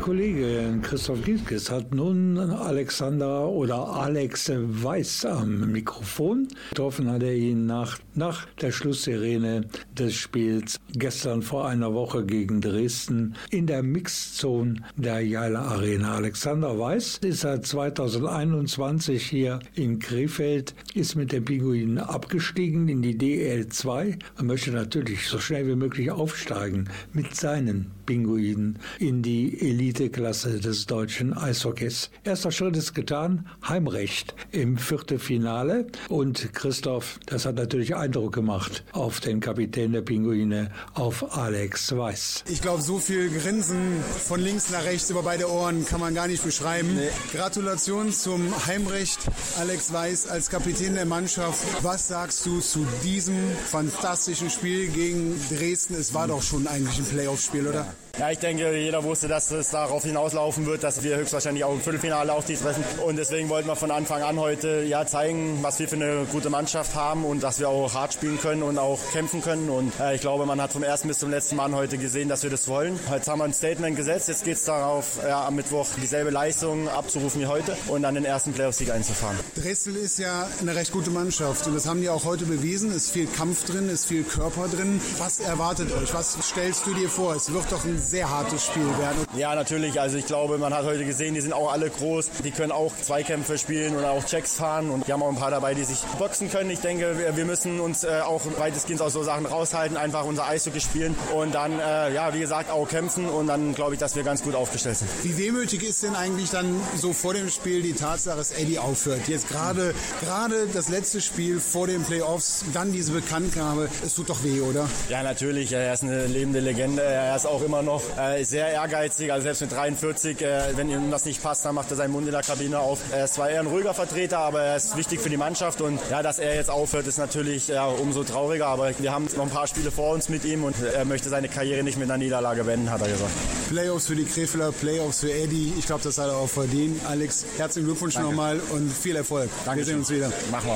Kollege 0.04 0.80
Christoph 0.94 1.24
Gieskes 1.24 1.72
hat 1.72 1.92
nun 1.92 2.38
Alexander 2.38 3.48
oder 3.48 3.88
Alex 3.88 4.48
Weiß 4.54 5.24
am 5.24 5.72
Mikrofon. 5.72 6.46
Getroffen 6.68 7.10
hat 7.10 7.24
er 7.24 7.34
ihn 7.34 7.66
nach, 7.66 7.98
nach 8.14 8.46
der 8.60 8.70
Schlusssirene 8.70 9.62
des 9.98 10.14
Spiels 10.14 10.78
gestern 10.92 11.42
vor 11.42 11.66
einer 11.66 11.94
Woche 11.94 12.24
gegen 12.24 12.60
Dresden 12.60 13.34
in 13.50 13.66
der 13.66 13.82
Mixzone 13.82 14.84
der 14.96 15.20
Jaila 15.20 15.62
Arena. 15.62 16.14
Alexander 16.14 16.78
Weiß 16.78 17.18
ist 17.24 17.40
seit 17.40 17.66
2021 17.66 19.26
hier 19.26 19.58
in 19.74 19.98
Krefeld, 19.98 20.76
ist 20.94 21.16
mit 21.16 21.32
den 21.32 21.44
Pinguinen 21.44 21.98
abgestiegen 21.98 22.88
in 22.88 23.02
die 23.02 23.18
DL2 23.18 24.16
und 24.38 24.46
möchte 24.46 24.70
natürlich 24.70 25.26
so 25.26 25.40
schnell 25.40 25.66
wie 25.66 25.74
möglich 25.74 26.12
aufsteigen 26.12 26.88
mit 27.12 27.34
seinen 27.34 27.90
Pinguinen 28.06 28.78
in 29.00 29.22
die 29.22 29.60
Eliteklasse 29.60 30.60
des 30.60 30.83
deutschen 30.86 31.36
Eishockeys. 31.36 32.10
Erster 32.24 32.50
Schritt 32.50 32.76
ist 32.76 32.94
getan, 32.94 33.48
Heimrecht 33.66 34.34
im 34.52 34.78
Viertelfinale. 34.78 35.86
Und 36.08 36.52
Christoph, 36.54 37.18
das 37.26 37.46
hat 37.46 37.56
natürlich 37.56 37.96
Eindruck 37.96 38.32
gemacht 38.32 38.84
auf 38.92 39.20
den 39.20 39.40
Kapitän 39.40 39.92
der 39.92 40.02
Pinguine, 40.02 40.70
auf 40.94 41.36
Alex 41.36 41.96
Weiß. 41.96 42.44
Ich 42.48 42.60
glaube, 42.60 42.82
so 42.82 42.98
viel 42.98 43.30
Grinsen 43.30 44.02
von 44.26 44.40
links 44.40 44.70
nach 44.70 44.84
rechts 44.84 45.10
über 45.10 45.22
beide 45.22 45.50
Ohren 45.50 45.84
kann 45.84 46.00
man 46.00 46.14
gar 46.14 46.28
nicht 46.28 46.44
beschreiben. 46.44 46.94
Nee. 46.94 47.08
Gratulation 47.32 48.12
zum 48.12 48.66
Heimrecht, 48.66 49.18
Alex 49.58 49.92
Weiß 49.92 50.28
als 50.28 50.50
Kapitän 50.50 50.94
der 50.94 51.06
Mannschaft. 51.06 51.64
Was 51.82 52.08
sagst 52.08 52.44
du 52.46 52.60
zu 52.60 52.86
diesem 53.02 53.36
fantastischen 53.70 54.50
Spiel 54.50 54.88
gegen 54.88 55.34
Dresden? 55.50 55.94
Es 55.94 56.14
war 56.14 56.28
doch 56.28 56.42
schon 56.42 56.66
eigentlich 56.66 56.98
ein 56.98 57.04
Playoff-Spiel, 57.04 57.66
oder? 57.66 57.80
Ja, 57.80 57.94
ich 58.30 58.38
denke, 58.38 58.76
jeder 58.76 59.02
wusste, 59.04 59.28
dass 59.28 59.50
es 59.50 59.70
darauf 59.70 60.04
hinauslaufen 60.04 60.66
wird, 60.66 60.82
dass 60.82 61.02
wir 61.02 61.16
höchstwahrscheinlich 61.16 61.64
auch 61.64 61.72
im 61.72 61.80
Viertelfinale 61.80 62.32
auf 62.32 62.44
die 62.44 62.54
treffen. 62.54 62.84
Und 63.04 63.16
deswegen 63.16 63.48
wollten 63.48 63.68
wir 63.68 63.76
von 63.76 63.90
Anfang 63.90 64.22
an 64.22 64.38
heute 64.38 64.82
ja 64.82 65.06
zeigen, 65.06 65.58
was 65.62 65.78
wir 65.78 65.88
für 65.88 65.96
eine 65.96 66.26
gute 66.30 66.50
Mannschaft 66.50 66.94
haben 66.94 67.24
und 67.24 67.42
dass 67.42 67.58
wir 67.58 67.68
auch 67.68 67.92
hart 67.92 68.14
spielen 68.14 68.40
können 68.40 68.62
und 68.62 68.78
auch 68.78 69.00
kämpfen 69.12 69.42
können. 69.42 69.68
Und 69.68 69.92
äh, 70.00 70.14
ich 70.14 70.20
glaube, 70.20 70.46
man 70.46 70.60
hat 70.60 70.72
vom 70.72 70.82
ersten 70.82 71.08
bis 71.08 71.18
zum 71.18 71.30
letzten 71.30 71.56
Mal 71.56 71.72
heute 71.74 71.98
gesehen, 71.98 72.28
dass 72.28 72.42
wir 72.42 72.50
das 72.50 72.68
wollen. 72.68 72.98
Jetzt 73.10 73.28
haben 73.28 73.38
wir 73.40 73.44
ein 73.44 73.54
Statement 73.54 73.96
gesetzt. 73.96 74.28
Jetzt 74.28 74.44
geht 74.44 74.56
es 74.56 74.64
darauf, 74.64 75.18
ja, 75.22 75.46
am 75.46 75.56
Mittwoch 75.56 75.86
dieselbe 76.00 76.30
Leistung 76.30 76.88
abzurufen 76.88 77.40
wie 77.40 77.46
heute 77.46 77.76
und 77.88 78.02
dann 78.02 78.14
den 78.14 78.24
ersten 78.24 78.52
Playoff-Sieg 78.52 78.90
einzufahren. 78.90 79.38
Dresden 79.56 79.96
ist 79.96 80.18
ja 80.18 80.48
eine 80.60 80.74
recht 80.74 80.92
gute 80.92 81.10
Mannschaft 81.10 81.66
und 81.66 81.74
das 81.74 81.86
haben 81.86 82.00
die 82.00 82.08
auch 82.08 82.24
heute 82.24 82.46
bewiesen. 82.46 82.90
Es 82.90 83.06
ist 83.06 83.10
viel 83.10 83.26
Kampf 83.26 83.64
drin, 83.64 83.86
es 83.86 84.00
ist 84.00 84.06
viel 84.06 84.24
Körper 84.24 84.68
drin. 84.68 85.00
Was 85.18 85.40
erwartet 85.40 85.92
euch? 85.92 86.14
Was 86.14 86.36
stellst 86.42 86.86
du 86.86 86.94
dir 86.94 87.08
vor? 87.08 87.34
Es 87.34 87.52
wird 87.52 87.70
doch 87.72 87.84
ein 87.84 88.03
sehr 88.04 88.30
hartes 88.30 88.64
Spiel 88.64 88.86
werden. 88.98 89.26
Ja, 89.36 89.54
natürlich. 89.54 90.00
Also 90.00 90.16
ich 90.16 90.26
glaube, 90.26 90.58
man 90.58 90.72
hat 90.74 90.84
heute 90.84 91.04
gesehen, 91.04 91.34
die 91.34 91.40
sind 91.40 91.52
auch 91.52 91.72
alle 91.72 91.90
groß. 91.90 92.30
Die 92.44 92.50
können 92.50 92.72
auch 92.72 92.92
Zweikämpfe 92.96 93.58
spielen 93.58 93.96
oder 93.96 94.10
auch 94.10 94.24
Checks 94.24 94.54
fahren. 94.54 94.90
Und 94.90 95.06
wir 95.06 95.14
haben 95.14 95.22
auch 95.22 95.28
ein 95.28 95.36
paar 95.36 95.50
dabei, 95.50 95.74
die 95.74 95.84
sich 95.84 95.98
boxen 96.18 96.50
können. 96.50 96.70
Ich 96.70 96.80
denke, 96.80 97.16
wir 97.34 97.44
müssen 97.44 97.80
uns 97.80 98.04
äh, 98.04 98.20
auch 98.24 98.42
weitestgehend 98.58 99.02
aus 99.02 99.12
so 99.12 99.22
Sachen 99.22 99.46
raushalten, 99.46 99.96
einfach 99.96 100.24
unser 100.24 100.46
Eishockey 100.46 100.80
spielen 100.80 101.16
und 101.34 101.54
dann, 101.54 101.78
äh, 101.78 102.12
ja, 102.12 102.34
wie 102.34 102.40
gesagt, 102.40 102.70
auch 102.70 102.88
kämpfen. 102.88 103.28
Und 103.28 103.46
dann 103.46 103.74
glaube 103.74 103.94
ich, 103.94 104.00
dass 104.00 104.16
wir 104.16 104.22
ganz 104.22 104.42
gut 104.42 104.54
aufgestellt 104.54 104.98
sind. 104.98 105.10
Wie 105.22 105.36
wehmütig 105.38 105.82
ist 105.82 106.02
denn 106.02 106.16
eigentlich 106.16 106.50
dann 106.50 106.80
so 106.96 107.12
vor 107.12 107.34
dem 107.34 107.48
Spiel 107.50 107.82
die 107.82 107.94
Tatsache, 107.94 108.36
dass 108.36 108.52
Eddie 108.52 108.78
aufhört? 108.78 109.28
Jetzt 109.28 109.48
gerade 109.48 109.94
gerade 110.20 110.66
das 110.72 110.88
letzte 110.88 111.20
Spiel 111.20 111.60
vor 111.60 111.86
den 111.86 112.02
Playoffs, 112.02 112.64
dann 112.72 112.92
diese 112.92 113.12
Bekanntgabe. 113.12 113.88
Es 114.04 114.14
tut 114.14 114.28
doch 114.28 114.42
weh, 114.42 114.60
oder? 114.60 114.88
Ja, 115.08 115.22
natürlich. 115.22 115.72
Er 115.72 115.92
ist 115.92 116.02
eine 116.02 116.26
lebende 116.26 116.60
Legende. 116.60 117.02
Er 117.02 117.36
ist 117.36 117.46
auch 117.46 117.62
immer 117.62 117.82
noch 117.82 117.93
äh, 118.18 118.40
äh, 118.40 118.44
sehr 118.44 118.68
ehrgeizig, 118.68 119.32
also 119.32 119.44
selbst 119.44 119.62
mit 119.62 119.72
43, 119.72 120.40
äh, 120.40 120.76
wenn 120.76 120.90
ihm 120.90 121.10
das 121.10 121.24
nicht 121.24 121.42
passt, 121.42 121.64
dann 121.64 121.74
macht 121.74 121.90
er 121.90 121.96
seinen 121.96 122.12
Mund 122.12 122.26
in 122.26 122.32
der 122.32 122.42
Kabine 122.42 122.78
auf. 122.78 123.00
Er 123.12 123.24
ist 123.24 123.34
zwar 123.34 123.50
eher 123.50 123.60
ein 123.60 123.66
ruhiger 123.66 123.94
Vertreter, 123.94 124.38
aber 124.38 124.62
er 124.62 124.76
ist 124.76 124.96
wichtig 124.96 125.20
für 125.20 125.30
die 125.30 125.36
Mannschaft 125.36 125.80
und 125.80 126.00
ja, 126.10 126.22
dass 126.22 126.38
er 126.38 126.54
jetzt 126.54 126.70
aufhört, 126.70 127.06
ist 127.06 127.18
natürlich 127.18 127.68
ja, 127.68 127.86
umso 127.86 128.24
trauriger, 128.24 128.66
aber 128.66 128.90
wir 128.98 129.12
haben 129.12 129.26
noch 129.36 129.44
ein 129.44 129.50
paar 129.50 129.66
Spiele 129.66 129.90
vor 129.90 130.14
uns 130.14 130.28
mit 130.28 130.44
ihm 130.44 130.64
und 130.64 130.76
er 130.82 131.04
möchte 131.04 131.28
seine 131.28 131.48
Karriere 131.48 131.82
nicht 131.82 131.98
mit 131.98 132.10
einer 132.10 132.22
Niederlage 132.22 132.66
wenden, 132.66 132.90
hat 132.90 133.02
er 133.02 133.08
gesagt. 133.08 133.32
Playoffs 133.70 134.06
für 134.06 134.16
die 134.16 134.24
Krefeler, 134.24 134.72
Playoffs 134.72 135.20
für 135.20 135.32
Eddie, 135.32 135.72
ich 135.78 135.86
glaube, 135.86 136.02
das 136.02 136.18
hat 136.18 136.28
er 136.28 136.36
auch 136.36 136.48
verdient. 136.48 137.00
Alex, 137.06 137.44
herzlichen 137.56 137.86
Glückwunsch 137.86 138.18
nochmal 138.18 138.60
und 138.72 138.90
viel 138.92 139.16
Erfolg. 139.16 139.50
Danke. 139.64 139.80
Wir 139.80 139.84
sehen 139.86 139.98
uns 139.98 140.10
wieder. 140.10 140.30
Machen 140.50 140.70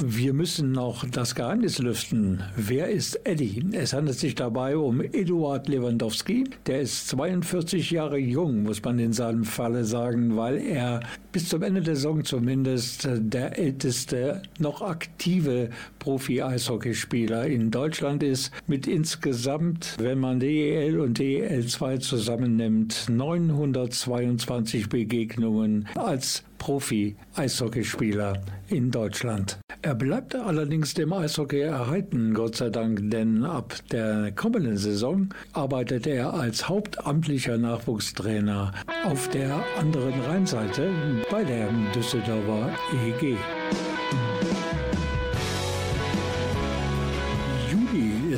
wir. 0.00 0.16
Wir 0.16 0.32
müssen 0.32 0.72
noch 0.72 1.04
das 1.08 1.34
Geheimnis 1.34 1.78
lüften. 1.78 2.42
Wer 2.56 2.88
ist 2.88 3.26
Eddie? 3.26 3.64
Es 3.72 3.92
handelt 3.92 4.18
sich 4.18 4.34
dabei 4.34 4.76
um 4.76 5.00
Eduard 5.00 5.68
Lewandowski. 5.68 6.44
Der 6.66 6.80
ist 6.80 7.08
42 7.08 7.90
Jahre 7.90 8.18
jung, 8.18 8.64
muss 8.64 8.82
man 8.82 8.98
in 8.98 9.12
seinem 9.12 9.44
Falle 9.44 9.84
sagen, 9.84 10.36
weil 10.36 10.58
er 10.58 11.00
bis 11.32 11.48
zum 11.48 11.62
Ende 11.62 11.80
der 11.80 11.96
Saison 11.96 12.24
zumindest 12.24 13.08
der 13.10 13.58
älteste 13.58 14.42
noch 14.58 14.82
aktive 14.82 15.70
Profi-Eishockeyspieler 16.08 17.44
in 17.48 17.70
Deutschland 17.70 18.22
ist, 18.22 18.50
mit 18.66 18.86
insgesamt, 18.86 19.94
wenn 20.00 20.18
man 20.18 20.40
DEL 20.40 21.00
und 21.00 21.18
DEL 21.18 21.66
2 21.66 21.98
zusammennimmt, 21.98 23.10
922 23.10 24.88
Begegnungen 24.88 25.86
als 25.96 26.44
Profi-Eishockeyspieler 26.56 28.40
in 28.70 28.90
Deutschland. 28.90 29.58
Er 29.82 29.94
bleibt 29.94 30.34
allerdings 30.34 30.94
dem 30.94 31.12
Eishockey 31.12 31.60
erhalten, 31.60 32.32
Gott 32.32 32.56
sei 32.56 32.70
Dank, 32.70 33.10
denn 33.10 33.44
ab 33.44 33.74
der 33.92 34.32
kommenden 34.32 34.78
Saison 34.78 35.28
arbeitet 35.52 36.06
er 36.06 36.32
als 36.32 36.70
hauptamtlicher 36.70 37.58
Nachwuchstrainer 37.58 38.72
auf 39.04 39.28
der 39.28 39.62
anderen 39.78 40.18
Rheinseite 40.22 40.90
bei 41.30 41.44
der 41.44 41.68
Düsseldorfer 41.94 42.70
EEG. 42.94 43.36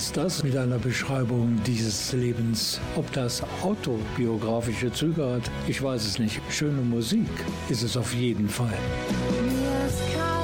Ist 0.01 0.17
das 0.17 0.43
mit 0.43 0.57
einer 0.57 0.79
Beschreibung 0.79 1.61
dieses 1.67 2.15
Lebens. 2.15 2.81
Ob 2.97 3.13
das 3.13 3.43
autobiografische 3.63 4.91
Züge 4.91 5.31
hat, 5.31 5.51
ich 5.69 5.83
weiß 5.83 6.07
es 6.07 6.19
nicht. 6.19 6.41
Schöne 6.49 6.81
Musik 6.81 7.29
ist 7.69 7.83
es 7.83 7.99
auf 7.99 8.15
jeden 8.15 8.49
Fall. 8.49 8.73
Mir 9.43 9.87
ist 9.87 10.17
kalt, 10.17 10.41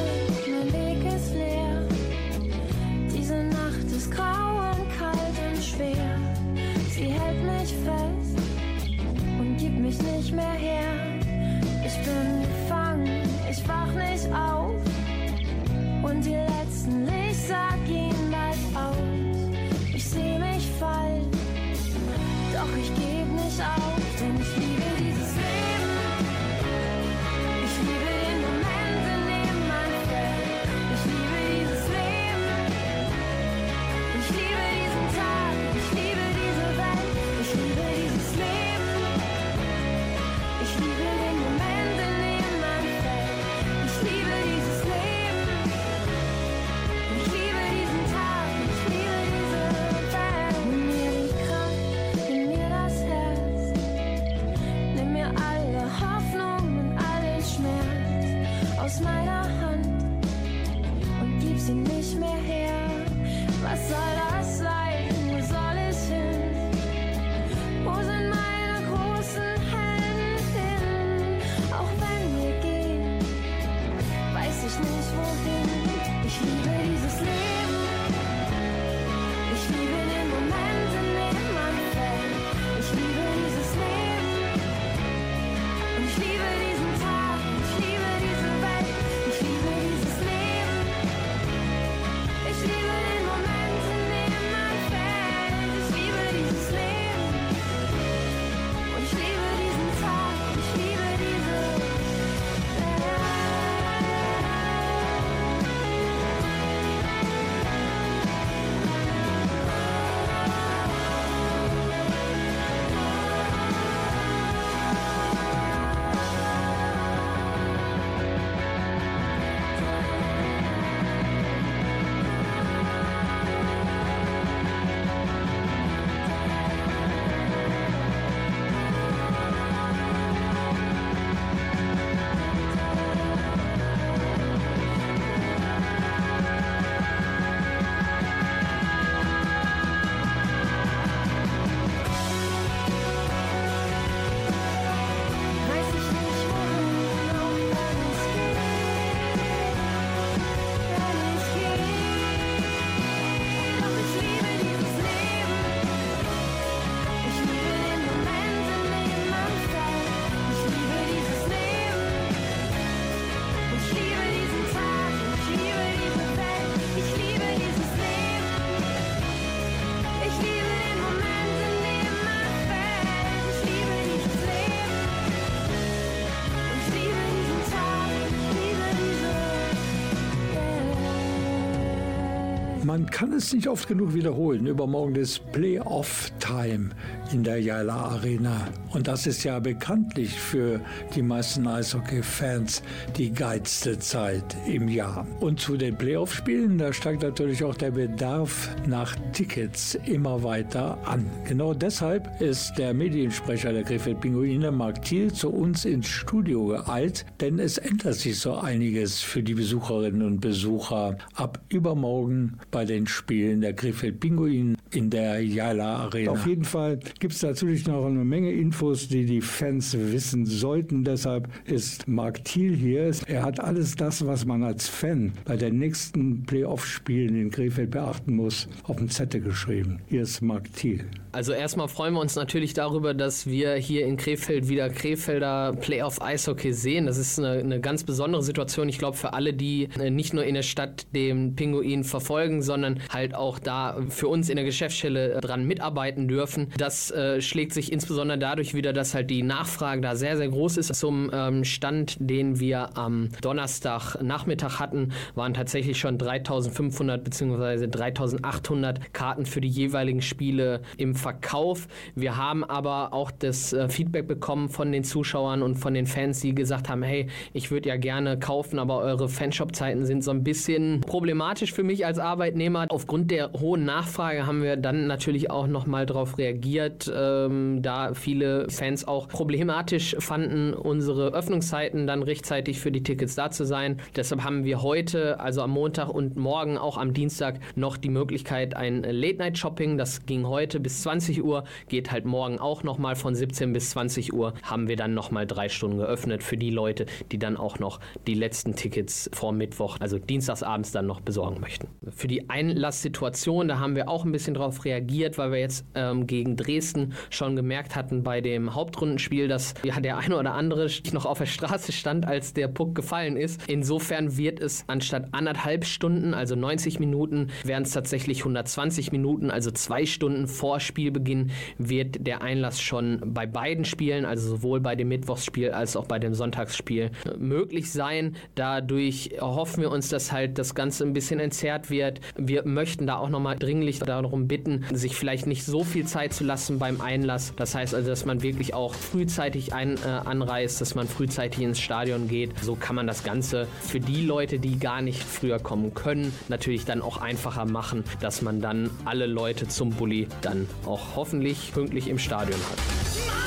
Man 182.96 183.10
kann 183.10 183.34
es 183.34 183.52
nicht 183.52 183.68
oft 183.68 183.88
genug 183.88 184.14
wiederholen. 184.14 184.66
Übermorgen 184.66 185.16
ist 185.16 185.52
Playoff-Time 185.52 186.92
in 187.32 187.42
der 187.44 187.60
Jala 187.60 187.94
Arena. 187.94 188.68
Und 188.92 189.08
das 189.08 189.26
ist 189.26 189.44
ja 189.44 189.58
bekanntlich 189.58 190.32
für 190.32 190.80
die 191.14 191.22
meisten 191.22 191.66
Eishockey-Fans 191.66 192.82
die 193.16 193.32
geilste 193.32 193.98
Zeit 193.98 194.56
im 194.66 194.88
Jahr. 194.88 195.26
Und 195.40 195.60
zu 195.60 195.76
den 195.76 195.96
Playoff-Spielen, 195.96 196.78
da 196.78 196.92
steigt 196.92 197.22
natürlich 197.22 197.62
auch 197.64 197.74
der 197.74 197.90
Bedarf 197.90 198.70
nach 198.86 199.16
Tickets 199.32 199.98
immer 200.06 200.42
weiter 200.42 200.98
an. 201.06 201.26
Genau 201.46 201.74
deshalb 201.74 202.40
ist 202.40 202.74
der 202.78 202.94
Mediensprecher 202.94 203.72
der 203.72 203.82
Krefeld 203.82 204.20
Pinguine, 204.20 204.70
Mark 204.70 205.02
Thiel, 205.02 205.32
zu 205.32 205.50
uns 205.50 205.84
ins 205.84 206.08
Studio 206.08 206.66
geeilt, 206.66 207.26
denn 207.40 207.58
es 207.58 207.78
ändert 207.78 208.14
sich 208.14 208.38
so 208.38 208.54
einiges 208.54 209.20
für 209.20 209.42
die 209.42 209.54
Besucherinnen 209.54 210.22
und 210.22 210.40
Besucher 210.40 211.18
ab 211.34 211.60
übermorgen 211.68 212.58
bei 212.70 212.84
den 212.84 213.06
Spielen 213.06 213.60
der 213.60 213.74
Krefeld 213.74 214.20
Pinguine 214.20 214.76
in 214.90 215.10
der 215.10 215.42
Jala 215.42 215.96
Arena. 215.96 216.32
Auf 216.32 216.46
jeden 216.46 216.64
Fall 216.64 216.98
gibt 217.18 217.34
es 217.34 217.42
natürlich 217.42 217.86
noch 217.86 218.04
eine 218.04 218.24
Menge 218.24 218.52
Infos, 218.52 219.08
die 219.08 219.24
die 219.24 219.40
Fans 219.40 219.96
wissen 219.96 220.46
sollten. 220.46 221.04
Deshalb 221.04 221.48
ist 221.64 222.06
Mark 222.08 222.44
Thiel 222.44 222.74
hier. 222.74 223.10
Er 223.26 223.42
hat 223.42 223.60
alles 223.60 223.94
das, 223.96 224.26
was 224.26 224.44
man 224.44 224.62
als 224.62 224.88
Fan 224.88 225.32
bei 225.44 225.56
den 225.56 225.78
nächsten 225.78 226.44
Playoff-Spielen 226.44 227.34
in 227.40 227.50
Krefeld 227.50 227.90
beachten 227.90 228.34
muss, 228.34 228.68
auf 228.84 228.96
den 228.96 229.08
Zettel 229.08 229.40
geschrieben. 229.40 230.00
Hier 230.08 230.22
ist 230.22 230.40
Mark 230.40 230.72
Thiel. 230.74 231.04
Also 231.32 231.52
erstmal 231.52 231.88
freuen 231.88 232.14
wir 232.14 232.20
uns 232.20 232.34
natürlich 232.34 232.72
darüber, 232.72 233.12
dass 233.12 233.46
wir 233.46 233.74
hier 233.74 234.06
in 234.06 234.16
Krefeld 234.16 234.68
wieder 234.70 234.88
Krefelder 234.88 235.74
Playoff 235.74 236.22
Eishockey 236.22 236.72
sehen. 236.72 237.04
Das 237.04 237.18
ist 237.18 237.38
eine, 237.38 237.58
eine 237.60 237.78
ganz 237.78 238.04
besondere 238.04 238.42
Situation, 238.42 238.88
ich 238.88 238.98
glaube, 238.98 239.18
für 239.18 239.34
alle, 239.34 239.52
die 239.52 239.90
äh, 240.00 240.08
nicht 240.08 240.32
nur 240.32 240.44
in 240.44 240.54
der 240.54 240.62
Stadt 240.62 241.06
den 241.14 241.54
Pinguin 241.54 242.04
verfolgen, 242.04 242.62
sondern 242.62 243.00
halt 243.10 243.34
auch 243.34 243.58
da 243.58 244.00
für 244.08 244.28
uns 244.28 244.48
in 244.48 244.56
der 244.56 244.64
Geschäftsstelle 244.64 245.40
dran 245.42 245.66
mitarbeiten 245.66 246.26
dürfen. 246.26 246.68
Das 246.78 247.05
äh, 247.10 247.40
schlägt 247.40 247.72
sich 247.72 247.92
insbesondere 247.92 248.38
dadurch 248.38 248.74
wieder, 248.74 248.92
dass 248.92 249.14
halt 249.14 249.30
die 249.30 249.42
Nachfrage 249.42 250.00
da 250.00 250.16
sehr, 250.16 250.36
sehr 250.36 250.48
groß 250.48 250.76
ist. 250.78 250.94
Zum 250.94 251.30
ähm, 251.32 251.64
Stand, 251.64 252.16
den 252.20 252.60
wir 252.60 252.96
am 252.96 253.28
Donnerstag 253.42 254.22
Nachmittag 254.22 254.78
hatten, 254.80 255.12
waren 255.34 255.54
tatsächlich 255.54 255.98
schon 255.98 256.18
3500 256.18 257.22
bzw. 257.22 257.88
3800 257.88 259.12
Karten 259.12 259.46
für 259.46 259.60
die 259.60 259.68
jeweiligen 259.68 260.22
Spiele 260.22 260.80
im 260.96 261.14
Verkauf. 261.14 261.88
Wir 262.14 262.36
haben 262.36 262.64
aber 262.64 263.12
auch 263.12 263.30
das 263.30 263.72
äh, 263.72 263.88
Feedback 263.88 264.26
bekommen 264.26 264.68
von 264.68 264.92
den 264.92 265.04
Zuschauern 265.04 265.62
und 265.62 265.76
von 265.76 265.94
den 265.94 266.06
Fans, 266.06 266.40
die 266.40 266.54
gesagt 266.54 266.88
haben, 266.88 267.02
hey, 267.02 267.28
ich 267.52 267.70
würde 267.70 267.88
ja 267.88 267.96
gerne 267.96 268.38
kaufen, 268.38 268.78
aber 268.78 268.98
eure 268.98 269.28
Fanshop-Zeiten 269.28 270.04
sind 270.04 270.22
so 270.22 270.30
ein 270.30 270.44
bisschen 270.44 271.00
problematisch 271.00 271.72
für 271.72 271.82
mich 271.82 272.06
als 272.06 272.18
Arbeitnehmer. 272.18 272.86
Aufgrund 272.88 273.30
der 273.30 273.52
hohen 273.52 273.84
Nachfrage 273.84 274.46
haben 274.46 274.62
wir 274.62 274.76
dann 274.76 275.06
natürlich 275.06 275.50
auch 275.50 275.66
nochmal 275.66 276.06
darauf 276.06 276.38
reagiert, 276.38 276.95
ähm, 277.14 277.82
da 277.82 278.14
viele 278.14 278.68
Fans 278.70 279.06
auch 279.06 279.28
problematisch 279.28 280.16
fanden, 280.18 280.74
unsere 280.74 281.32
Öffnungszeiten 281.34 282.06
dann 282.06 282.22
rechtzeitig 282.22 282.80
für 282.80 282.90
die 282.90 283.02
Tickets 283.02 283.34
da 283.34 283.50
zu 283.50 283.64
sein. 283.64 284.00
Deshalb 284.14 284.42
haben 284.42 284.64
wir 284.64 284.82
heute, 284.82 285.38
also 285.40 285.62
am 285.62 285.70
Montag 285.70 286.08
und 286.08 286.36
morgen, 286.36 286.78
auch 286.78 286.96
am 286.96 287.12
Dienstag, 287.12 287.60
noch 287.74 287.96
die 287.96 288.10
Möglichkeit, 288.10 288.76
ein 288.76 289.02
Late-Night-Shopping, 289.02 289.98
das 289.98 290.26
ging 290.26 290.46
heute 290.46 290.80
bis 290.80 291.02
20 291.02 291.26
20 291.36 291.42
Uhr, 291.42 291.64
geht 291.88 292.12
halt 292.12 292.24
morgen 292.24 292.58
auch 292.58 292.82
nochmal 292.82 293.16
von 293.16 293.34
17 293.34 293.72
bis 293.72 293.90
20 293.90 294.32
Uhr, 294.32 294.54
haben 294.62 294.88
wir 294.88 294.96
dann 294.96 295.14
nochmal 295.14 295.46
drei 295.46 295.68
Stunden 295.68 295.98
geöffnet 295.98 296.42
für 296.42 296.56
die 296.56 296.70
Leute, 296.70 297.06
die 297.32 297.38
dann 297.38 297.56
auch 297.56 297.78
noch 297.78 298.00
die 298.26 298.34
letzten 298.34 298.76
Tickets 298.76 299.28
vor 299.32 299.52
Mittwoch, 299.52 299.96
also 300.00 300.18
dienstagsabends 300.18 300.92
dann 300.92 301.06
noch 301.06 301.20
besorgen 301.20 301.60
möchten. 301.60 301.88
Für 302.10 302.28
die 302.28 302.48
Einlasssituation, 302.48 303.68
da 303.68 303.78
haben 303.78 303.96
wir 303.96 304.08
auch 304.08 304.24
ein 304.24 304.32
bisschen 304.32 304.54
drauf 304.54 304.84
reagiert, 304.84 305.38
weil 305.38 305.50
wir 305.52 305.58
jetzt 305.58 305.84
ähm, 305.94 306.26
gegen 306.26 306.56
Dresden 306.56 306.85
schon 307.30 307.56
gemerkt 307.56 307.96
hatten 307.96 308.22
bei 308.22 308.40
dem 308.40 308.74
Hauptrundenspiel, 308.74 309.48
dass 309.48 309.74
ja, 309.84 310.00
der 310.00 310.18
eine 310.18 310.36
oder 310.36 310.54
andere 310.54 310.88
noch 311.12 311.24
auf 311.26 311.38
der 311.38 311.46
Straße 311.46 311.92
stand, 311.92 312.26
als 312.26 312.52
der 312.52 312.68
Puck 312.68 312.94
gefallen 312.94 313.36
ist. 313.36 313.62
Insofern 313.68 314.36
wird 314.36 314.60
es 314.60 314.84
anstatt 314.86 315.28
anderthalb 315.32 315.84
Stunden, 315.84 316.34
also 316.34 316.56
90 316.56 317.00
Minuten, 317.00 317.50
werden 317.64 317.84
es 317.84 317.92
tatsächlich 317.92 318.40
120 318.40 319.12
Minuten, 319.12 319.50
also 319.50 319.70
zwei 319.70 320.04
Stunden 320.04 320.46
vor 320.46 320.80
Spiel 320.80 321.06
Spielbeginn 321.06 321.50
wird 321.78 322.26
der 322.26 322.42
Einlass 322.42 322.80
schon 322.80 323.20
bei 323.24 323.46
beiden 323.46 323.84
Spielen, 323.84 324.24
also 324.24 324.48
sowohl 324.48 324.80
bei 324.80 324.96
dem 324.96 325.08
Mittwochsspiel 325.08 325.70
als 325.70 325.94
auch 325.94 326.06
bei 326.06 326.18
dem 326.18 326.34
Sonntagsspiel, 326.34 327.10
möglich 327.38 327.92
sein. 327.92 328.34
Dadurch 328.54 329.36
hoffen 329.40 329.82
wir 329.82 329.90
uns, 329.90 330.08
dass 330.08 330.32
halt 330.32 330.58
das 330.58 330.74
Ganze 330.74 331.04
ein 331.04 331.12
bisschen 331.12 331.38
entzerrt 331.38 331.90
wird. 331.90 332.20
Wir 332.36 332.66
möchten 332.66 333.06
da 333.06 333.18
auch 333.18 333.28
nochmal 333.28 333.56
dringlich 333.56 333.98
darum 333.98 334.48
bitten, 334.48 334.84
sich 334.92 335.14
vielleicht 335.14 335.46
nicht 335.46 335.64
so 335.64 335.84
viel 335.84 336.06
Zeit 336.06 336.32
zu 336.32 336.44
lassen 336.44 336.75
beim 336.78 337.00
Einlass. 337.00 337.52
Das 337.56 337.74
heißt 337.74 337.94
also, 337.94 338.08
dass 338.08 338.24
man 338.24 338.42
wirklich 338.42 338.74
auch 338.74 338.94
frühzeitig 338.94 339.72
ein, 339.72 339.96
äh, 339.96 340.08
anreist, 340.08 340.80
dass 340.80 340.94
man 340.94 341.08
frühzeitig 341.08 341.62
ins 341.62 341.80
Stadion 341.80 342.28
geht. 342.28 342.58
So 342.60 342.74
kann 342.74 342.96
man 342.96 343.06
das 343.06 343.24
Ganze 343.24 343.66
für 343.80 344.00
die 344.00 344.24
Leute, 344.24 344.58
die 344.58 344.78
gar 344.78 345.02
nicht 345.02 345.22
früher 345.22 345.58
kommen 345.58 345.94
können, 345.94 346.32
natürlich 346.48 346.84
dann 346.84 347.02
auch 347.02 347.18
einfacher 347.18 347.64
machen, 347.64 348.04
dass 348.20 348.42
man 348.42 348.60
dann 348.60 348.90
alle 349.04 349.26
Leute 349.26 349.68
zum 349.68 349.90
Bulli 349.90 350.28
dann 350.42 350.68
auch 350.84 351.16
hoffentlich 351.16 351.72
pünktlich 351.72 352.08
im 352.08 352.18
Stadion 352.18 352.58
hat. 352.58 353.45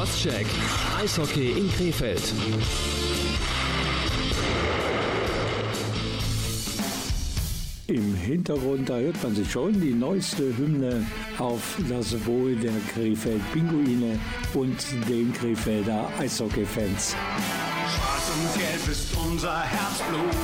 Crosscheck. 0.00 0.46
Eishockey 0.98 1.50
in 1.58 1.70
Krefeld. 1.72 2.22
Im 7.86 8.14
Hintergrund, 8.14 8.88
da 8.88 8.96
hört 8.96 9.22
man 9.22 9.34
sich 9.34 9.52
schon 9.52 9.78
die 9.78 9.92
neueste 9.92 10.56
Hymne 10.56 11.06
auf 11.38 11.76
das 11.90 12.24
Wohl 12.24 12.56
der 12.56 12.72
Krefeld 12.94 13.42
Pinguine 13.52 14.18
und 14.54 14.78
den 15.06 15.34
Krefelder 15.34 16.08
Eishockey-Fans. 16.18 17.14
Schwarz 17.94 18.30
und 18.38 18.58
Gelb 18.58 18.88
ist 18.90 19.14
unser 19.22 19.60
Herzblut. 19.60 20.34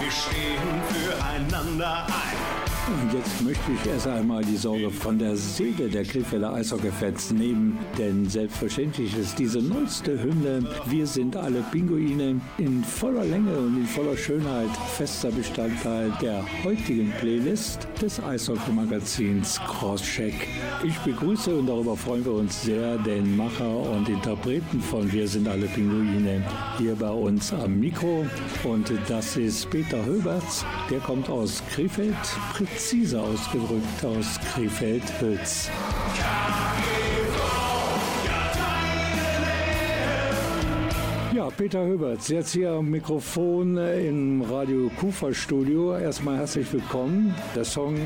Wir 0.00 0.10
stehen 0.10 0.82
füreinander 0.90 2.06
ein. 2.08 2.63
Und 2.86 3.14
jetzt 3.14 3.40
möchte 3.42 3.72
ich 3.72 3.90
erst 3.90 4.06
einmal 4.06 4.44
die 4.44 4.58
Sorge 4.58 4.90
von 4.90 5.18
der 5.18 5.34
Seele 5.36 5.88
der 5.88 6.04
Krefelder 6.04 6.52
Eishockey-Fans 6.52 7.30
nehmen, 7.30 7.78
denn 7.96 8.28
selbstverständlich 8.28 9.16
ist 9.16 9.38
diese 9.38 9.60
neueste 9.60 10.22
Hymne 10.22 10.68
Wir 10.84 11.06
sind 11.06 11.34
alle 11.34 11.62
Pinguine 11.72 12.42
in 12.58 12.84
voller 12.84 13.24
Länge 13.24 13.56
und 13.56 13.78
in 13.78 13.86
voller 13.86 14.14
Schönheit 14.18 14.68
fester 14.98 15.30
Bestandteil 15.30 16.12
der 16.20 16.44
heutigen 16.62 17.10
Playlist 17.20 17.88
des 18.02 18.22
Eishockey-Magazins 18.22 19.58
Crosscheck. 19.66 20.46
Ich 20.84 20.98
begrüße 20.98 21.56
und 21.56 21.66
darüber 21.68 21.96
freuen 21.96 22.26
wir 22.26 22.34
uns 22.34 22.64
sehr 22.64 22.98
den 22.98 23.34
Macher 23.34 23.78
und 23.78 24.10
Interpreten 24.10 24.82
von 24.82 25.10
Wir 25.10 25.26
sind 25.26 25.48
alle 25.48 25.68
Pinguine 25.68 26.42
hier 26.76 26.96
bei 26.96 27.10
uns 27.10 27.50
am 27.54 27.80
Mikro. 27.80 28.26
Und 28.62 28.92
das 29.08 29.38
ist 29.38 29.70
Peter 29.70 30.04
Höberts, 30.04 30.66
der 30.90 31.00
kommt 31.00 31.30
aus 31.30 31.62
Krefeld, 31.72 32.14
präzise 32.74 33.20
ausgedrückt 33.20 34.04
aus 34.04 34.40
Krefeld-Hülz. 34.52 35.70
Peter 41.50 41.84
Höberts, 41.84 42.28
jetzt 42.28 42.52
hier 42.52 42.72
am 42.72 42.90
Mikrofon 42.90 43.76
im 43.76 44.42
Radio 44.42 44.90
Kufa 44.98 45.32
Studio. 45.34 45.96
Erstmal 45.96 46.38
herzlich 46.38 46.72
willkommen. 46.72 47.34
Der 47.54 47.64
Song, 47.64 47.96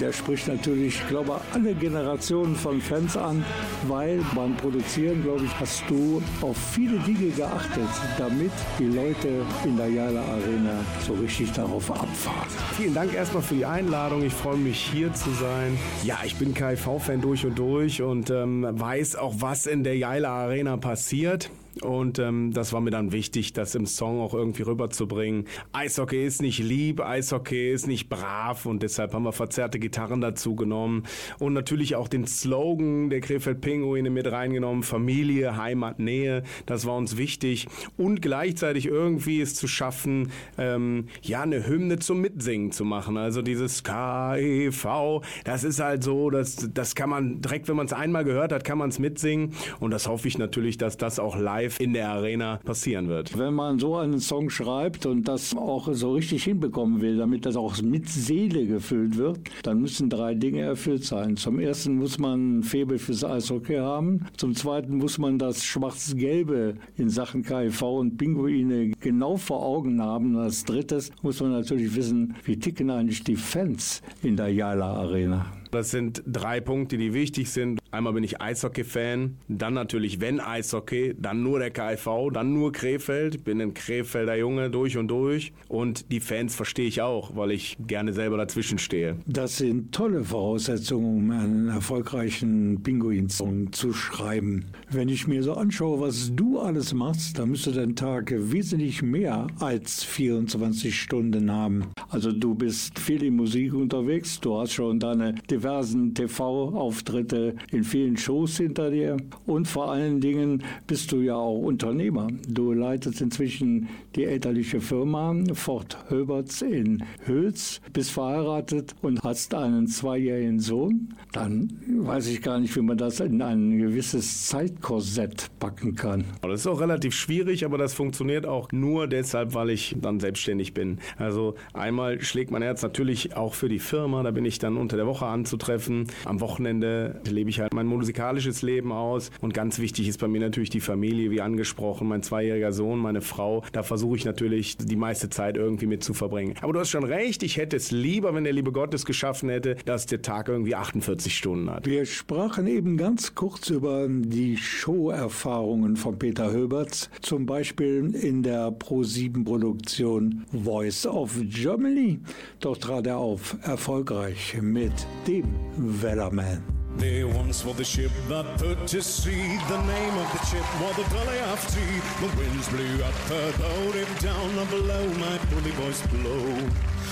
der 0.00 0.12
spricht 0.12 0.48
natürlich, 0.48 1.06
glaube 1.08 1.32
ich, 1.36 1.54
alle 1.54 1.74
Generationen 1.74 2.56
von 2.56 2.80
Fans 2.80 3.16
an, 3.16 3.44
weil 3.86 4.20
beim 4.34 4.56
Produzieren, 4.56 5.22
glaube 5.22 5.44
ich, 5.44 5.60
hast 5.60 5.84
du 5.88 6.22
auf 6.40 6.56
viele 6.56 6.98
Dinge 7.00 7.30
geachtet, 7.30 7.88
damit 8.18 8.52
die 8.78 8.86
Leute 8.86 9.28
in 9.64 9.76
der 9.76 9.88
Jala 9.88 10.22
Arena 10.22 10.80
so 11.06 11.14
richtig 11.14 11.52
darauf 11.52 11.90
abfahren. 11.90 12.48
Vielen 12.76 12.94
Dank 12.94 13.14
erstmal 13.14 13.42
für 13.42 13.54
die 13.54 13.66
Einladung. 13.66 14.24
Ich 14.24 14.34
freue 14.34 14.56
mich 14.56 14.78
hier 14.78 15.12
zu 15.12 15.30
sein. 15.30 15.78
Ja, 16.04 16.18
ich 16.24 16.36
bin 16.36 16.54
KIV-Fan 16.54 17.20
durch 17.20 17.44
und 17.44 17.58
durch 17.58 18.02
und 18.02 18.30
ähm, 18.30 18.66
weiß 18.68 19.16
auch, 19.16 19.34
was 19.38 19.66
in 19.66 19.84
der 19.84 19.96
Jaila 19.96 20.44
Arena 20.44 20.76
passiert. 20.76 21.50
Und 21.82 22.18
ähm, 22.18 22.52
das 22.52 22.72
war 22.72 22.80
mir 22.80 22.90
dann 22.90 23.12
wichtig, 23.12 23.52
das 23.52 23.74
im 23.74 23.86
Song 23.86 24.20
auch 24.20 24.34
irgendwie 24.34 24.62
rüberzubringen. 24.62 25.46
Eishockey 25.72 26.24
ist 26.24 26.42
nicht 26.42 26.58
lieb, 26.58 27.00
Eishockey 27.00 27.72
ist 27.72 27.86
nicht 27.86 28.08
brav 28.08 28.66
und 28.66 28.82
deshalb 28.82 29.14
haben 29.14 29.24
wir 29.24 29.32
verzerrte 29.32 29.78
Gitarren 29.78 30.20
dazu 30.20 30.56
genommen. 30.56 31.04
Und 31.38 31.52
natürlich 31.52 31.96
auch 31.96 32.08
den 32.08 32.26
Slogan 32.26 33.10
der 33.10 33.20
Krefeld 33.20 33.60
Pinguine 33.60 34.10
mit 34.10 34.30
reingenommen. 34.30 34.82
Familie, 34.82 35.56
Heimat, 35.56 35.98
Nähe, 35.98 36.42
das 36.66 36.86
war 36.86 36.96
uns 36.96 37.16
wichtig. 37.16 37.68
Und 37.96 38.22
gleichzeitig 38.22 38.86
irgendwie 38.86 39.40
es 39.40 39.54
zu 39.54 39.68
schaffen, 39.68 40.30
ähm, 40.56 41.06
ja, 41.22 41.42
eine 41.42 41.66
Hymne 41.66 41.98
zum 41.98 42.20
Mitsingen 42.20 42.72
zu 42.72 42.84
machen. 42.84 43.16
Also 43.16 43.42
dieses 43.42 43.84
KEV, 43.84 45.22
das 45.44 45.64
ist 45.64 45.80
halt 45.80 46.02
so, 46.02 46.30
das, 46.30 46.68
das 46.72 46.94
kann 46.94 47.10
man 47.10 47.40
direkt, 47.40 47.68
wenn 47.68 47.76
man 47.76 47.86
es 47.86 47.92
einmal 47.92 48.24
gehört 48.24 48.52
hat, 48.52 48.64
kann 48.64 48.78
man 48.78 48.90
es 48.90 48.98
mitsingen. 48.98 49.54
Und 49.80 49.90
das 49.90 50.08
hoffe 50.08 50.28
ich 50.28 50.38
natürlich, 50.38 50.78
dass 50.78 50.96
das 50.96 51.18
auch 51.18 51.36
live 51.36 51.67
in 51.78 51.92
der 51.92 52.10
Arena 52.10 52.58
passieren 52.64 53.08
wird. 53.08 53.36
Wenn 53.38 53.54
man 53.54 53.78
so 53.78 53.96
einen 53.96 54.20
Song 54.20 54.50
schreibt 54.50 55.06
und 55.06 55.28
das 55.28 55.56
auch 55.56 55.88
so 55.92 56.12
richtig 56.12 56.44
hinbekommen 56.44 57.00
will, 57.00 57.16
damit 57.16 57.46
das 57.46 57.56
auch 57.56 57.80
mit 57.82 58.08
Seele 58.08 58.66
gefüllt 58.66 59.16
wird, 59.16 59.38
dann 59.62 59.80
müssen 59.80 60.10
drei 60.10 60.34
Dinge 60.34 60.62
erfüllt 60.62 61.04
sein. 61.04 61.36
Zum 61.36 61.58
ersten 61.58 61.96
muss 61.96 62.18
man 62.18 62.58
ein 62.58 62.62
Faible 62.62 62.98
fürs 62.98 63.24
Eishockey 63.24 63.76
haben. 63.76 64.26
Zum 64.36 64.54
zweiten 64.54 64.96
muss 64.96 65.18
man 65.18 65.38
das 65.38 65.64
Schwarz-Gelbe 65.64 66.74
in 66.96 67.08
Sachen 67.08 67.42
KIV 67.42 67.82
und 67.82 68.16
Pinguine 68.16 68.92
genau 69.00 69.36
vor 69.36 69.64
Augen 69.64 70.02
haben. 70.02 70.36
Und 70.36 70.42
als 70.42 70.64
drittes 70.64 71.10
muss 71.22 71.40
man 71.40 71.52
natürlich 71.52 71.94
wissen, 71.94 72.34
wie 72.44 72.58
ticken 72.58 72.90
eigentlich 72.90 73.24
die 73.24 73.36
Fans 73.36 74.02
in 74.22 74.36
der 74.36 74.48
Jala 74.52 74.94
Arena. 74.94 75.46
Das 75.70 75.90
sind 75.90 76.22
drei 76.26 76.60
Punkte, 76.60 76.98
die 76.98 77.12
wichtig 77.14 77.50
sind. 77.50 77.80
Einmal 77.90 78.12
bin 78.12 78.24
ich 78.24 78.40
Eishockey-Fan, 78.40 79.38
dann 79.48 79.74
natürlich, 79.74 80.20
wenn 80.20 80.40
Eishockey, 80.40 81.14
dann 81.18 81.42
nur 81.42 81.58
der 81.58 81.70
KIV, 81.70 82.30
dann 82.32 82.52
nur 82.52 82.70
Krefeld. 82.72 83.36
Ich 83.36 83.44
bin 83.44 83.60
ein 83.60 83.72
Krefelder 83.72 84.36
Junge 84.36 84.70
durch 84.70 84.98
und 84.98 85.08
durch. 85.08 85.52
Und 85.68 86.12
die 86.12 86.20
Fans 86.20 86.54
verstehe 86.54 86.86
ich 86.86 87.00
auch, 87.00 87.34
weil 87.34 87.50
ich 87.50 87.76
gerne 87.86 88.12
selber 88.12 88.36
dazwischen 88.36 88.78
stehe. 88.78 89.16
Das 89.26 89.56
sind 89.56 89.92
tolle 89.92 90.22
Voraussetzungen, 90.24 91.16
um 91.16 91.30
einen 91.30 91.68
erfolgreichen 91.68 92.82
Pinguin-Song 92.82 93.72
zu 93.72 93.92
schreiben. 93.92 94.66
Wenn 94.90 95.08
ich 95.08 95.26
mir 95.26 95.42
so 95.42 95.54
anschaue, 95.54 96.00
was 96.00 96.32
du 96.34 96.58
alles 96.58 96.92
machst, 96.92 97.38
dann 97.38 97.50
müsste 97.50 97.72
dein 97.72 97.96
Tag 97.96 98.32
wesentlich 98.36 99.02
mehr 99.02 99.46
als 99.60 100.04
24 100.04 100.98
Stunden 100.98 101.50
haben. 101.50 101.86
Also 102.10 102.32
du 102.32 102.54
bist 102.54 102.98
viel 102.98 103.22
in 103.22 103.36
Musik 103.36 103.74
unterwegs, 103.74 104.40
du 104.40 104.58
hast 104.58 104.72
schon 104.72 105.00
deine 105.00 105.34
diversen 105.58 106.14
TV-Auftritte 106.14 107.56
in 107.72 107.82
vielen 107.82 108.16
Shows 108.16 108.58
hinter 108.58 108.92
dir 108.92 109.16
und 109.44 109.66
vor 109.66 109.90
allen 109.90 110.20
Dingen 110.20 110.62
bist 110.86 111.10
du 111.10 111.16
ja 111.16 111.34
auch 111.34 111.58
Unternehmer. 111.58 112.28
Du 112.48 112.72
leitest 112.72 113.20
inzwischen 113.20 113.88
die 114.14 114.24
elterliche 114.24 114.80
Firma 114.80 115.34
Fort 115.54 115.98
Höberts 116.08 116.62
in 116.62 117.02
Hülz, 117.24 117.80
bist 117.92 118.12
verheiratet 118.12 118.94
und 119.02 119.20
hast 119.24 119.52
einen 119.52 119.88
zweijährigen 119.88 120.60
Sohn. 120.60 121.14
Dann 121.32 121.72
weiß 121.88 122.28
ich 122.28 122.40
gar 122.40 122.60
nicht, 122.60 122.76
wie 122.76 122.82
man 122.82 122.96
das 122.96 123.18
in 123.18 123.42
ein 123.42 123.78
gewisses 123.78 124.46
Zeitkorsett 124.46 125.50
packen 125.58 125.96
kann. 125.96 126.24
Das 126.40 126.60
ist 126.60 126.66
auch 126.68 126.80
relativ 126.80 127.14
schwierig, 127.14 127.64
aber 127.64 127.78
das 127.78 127.94
funktioniert 127.94 128.46
auch 128.46 128.70
nur 128.70 129.08
deshalb, 129.08 129.54
weil 129.54 129.70
ich 129.70 129.96
dann 130.00 130.20
selbstständig 130.20 130.72
bin. 130.72 130.98
Also 131.16 131.56
einmal 131.72 132.20
schlägt 132.20 132.52
mein 132.52 132.62
Herz 132.62 132.82
natürlich 132.82 133.36
auch 133.36 133.54
für 133.54 133.68
die 133.68 133.80
Firma, 133.80 134.22
da 134.22 134.30
bin 134.30 134.44
ich 134.44 134.60
dann 134.60 134.76
unter 134.76 134.96
der 134.96 135.06
Woche 135.06 135.26
anzutreffen. 135.48 136.06
Am 136.26 136.40
Wochenende 136.40 137.20
lebe 137.26 137.48
ich 137.48 137.60
halt 137.60 137.72
mein 137.72 137.86
musikalisches 137.86 138.60
Leben 138.60 138.92
aus 138.92 139.30
und 139.40 139.54
ganz 139.54 139.78
wichtig 139.78 140.06
ist 140.08 140.20
bei 140.20 140.28
mir 140.28 140.40
natürlich 140.40 140.68
die 140.68 140.80
Familie, 140.80 141.30
wie 141.30 141.40
angesprochen, 141.40 142.06
mein 142.06 142.22
zweijähriger 142.22 142.72
Sohn, 142.72 142.98
meine 142.98 143.22
Frau. 143.22 143.62
Da 143.72 143.82
versuche 143.82 144.16
ich 144.16 144.24
natürlich 144.26 144.76
die 144.76 144.96
meiste 144.96 145.30
Zeit 145.30 145.56
irgendwie 145.56 145.86
mit 145.86 146.04
zu 146.04 146.12
verbringen. 146.12 146.54
Aber 146.60 146.74
du 146.74 146.80
hast 146.80 146.90
schon 146.90 147.04
recht, 147.04 147.42
ich 147.42 147.56
hätte 147.56 147.76
es 147.76 147.90
lieber, 147.90 148.34
wenn 148.34 148.44
der 148.44 148.52
liebe 148.52 148.72
Gott 148.72 148.92
es 148.92 149.06
geschaffen 149.06 149.48
hätte, 149.48 149.76
dass 149.86 150.04
der 150.04 150.20
Tag 150.20 150.48
irgendwie 150.48 150.74
48 150.74 151.34
Stunden 151.34 151.70
hat. 151.70 151.86
Wir 151.86 152.04
sprachen 152.04 152.66
eben 152.66 152.98
ganz 152.98 153.34
kurz 153.34 153.70
über 153.70 154.06
die 154.08 154.58
Showerfahrungen 154.58 155.96
von 155.96 156.18
Peter 156.18 156.52
Höberts, 156.52 157.08
zum 157.22 157.46
Beispiel 157.46 158.14
in 158.14 158.42
der 158.42 158.68
Pro7-Produktion 158.68 160.44
Voice 160.52 161.06
of 161.06 161.36
Germany. 161.44 162.18
Dort 162.60 162.82
trat 162.82 163.06
er 163.06 163.18
auf, 163.18 163.56
erfolgreich 163.62 164.58
mit 164.60 164.92
dem 165.26 165.37
Wellerman. 165.42 166.62
There 166.96 167.28
once 167.28 167.64
was 167.64 167.76
the 167.76 167.84
ship 167.84 168.10
that 168.28 168.58
put 168.58 168.86
to 168.88 169.02
sea. 169.02 169.58
The 169.68 169.82
name 169.82 170.18
of 170.18 170.32
the 170.32 170.44
ship 170.46 170.66
was 170.80 170.96
the 170.96 171.04
Dolly 171.14 171.38
of 171.38 171.60
Tea. 171.72 172.00
The 172.20 172.36
winds 172.36 172.68
blew 172.68 173.04
up 173.04 173.14
her 173.30 173.52
boat, 173.58 173.94
it 173.94 174.08
down 174.20 174.50
and 174.58 174.70
below 174.70 175.06
my 175.14 175.38
bully 175.50 175.70
boys 175.72 176.00
blow. 176.08 176.68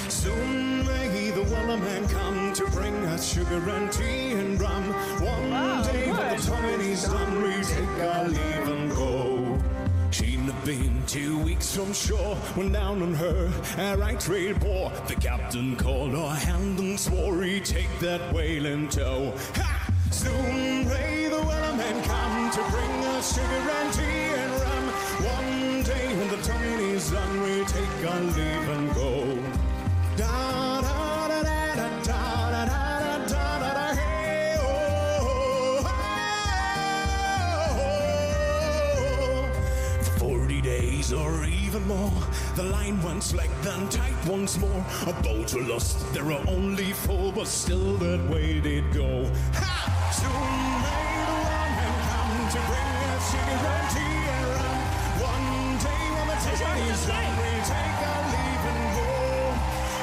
Soon 0.08 0.84
may 0.86 1.30
the 1.30 1.42
Wellerman 1.42 2.08
come 2.10 2.52
to 2.54 2.64
bring 2.70 2.94
us 3.06 3.32
sugar 3.32 3.62
and 3.70 3.92
tea 3.92 4.32
and 4.32 4.60
rum. 4.60 4.84
One 5.22 5.82
day 5.84 6.10
when 6.10 6.36
the 6.36 6.42
Tommy's 6.42 7.04
done, 7.04 7.42
we 7.42 7.62
take 7.62 8.00
our 8.00 8.28
leave 8.28 8.75
been 10.66 11.00
two 11.06 11.38
weeks 11.44 11.76
from 11.76 11.92
shore 11.92 12.34
when 12.56 12.72
down 12.72 13.00
on 13.00 13.14
her 13.14 13.52
a 13.78 13.96
right 13.96 14.18
trade 14.18 14.58
bore. 14.58 14.90
The 15.06 15.14
captain 15.14 15.76
called 15.76 16.10
her 16.10 16.34
hand 16.34 16.80
and 16.80 16.98
swore 16.98 17.44
he'd 17.44 17.64
take 17.64 18.00
that 18.00 18.34
whale 18.34 18.66
in 18.66 18.88
tow. 18.88 19.32
Ha! 19.54 19.88
Soon 20.10 20.88
may 20.88 21.28
the 21.28 21.36
Wellerman 21.36 22.02
come 22.02 22.50
to 22.50 22.70
bring 22.72 23.04
us 23.14 23.32
sugar 23.32 23.70
and 23.78 23.94
tea 23.94 24.02
and 24.02 24.52
rum. 24.60 24.84
One 25.38 25.82
day 25.84 26.08
when 26.16 26.28
the 26.30 26.42
Tony's 26.42 27.12
done, 27.12 27.42
we 27.42 27.64
take 27.66 28.10
our 28.10 28.20
leave 28.20 28.68
and 28.68 28.94
go. 28.96 29.35
Days 41.06 41.12
or 41.12 41.44
even 41.44 41.86
more, 41.86 42.12
the 42.54 42.62
line 42.62 43.00
went 43.02 43.22
slack 43.22 43.50
then 43.62 43.88
tight 43.88 44.14
once 44.26 44.58
more. 44.58 44.84
A 45.06 45.12
boat 45.22 45.48
to 45.48 45.60
lost, 45.60 46.12
there 46.12 46.30
are 46.32 46.44
only 46.48 46.92
four, 46.92 47.32
but 47.32 47.46
still 47.46 47.96
that 47.98 48.28
way 48.28 48.60
they'd 48.60 48.92
go. 48.92 49.30
Ha! 49.54 49.76
Soon 50.12 50.30
may 50.82 51.06
the 51.26 51.36
Wellerman 51.46 52.50
to 52.52 52.60
bring 52.70 52.98
us 53.14 53.24
sugar 53.30 53.76
and 54.34 54.46
rum. 54.54 54.78
One 55.30 55.78
day 55.84 56.04
when 56.14 56.26
the 56.30 56.38
tea 56.42 56.90
is 56.90 57.06
done, 57.06 57.32
we'll 57.38 57.64
take 57.70 58.00
our 58.10 58.22
leave 58.32 58.64
and 58.72 58.84
go. 58.96 59.08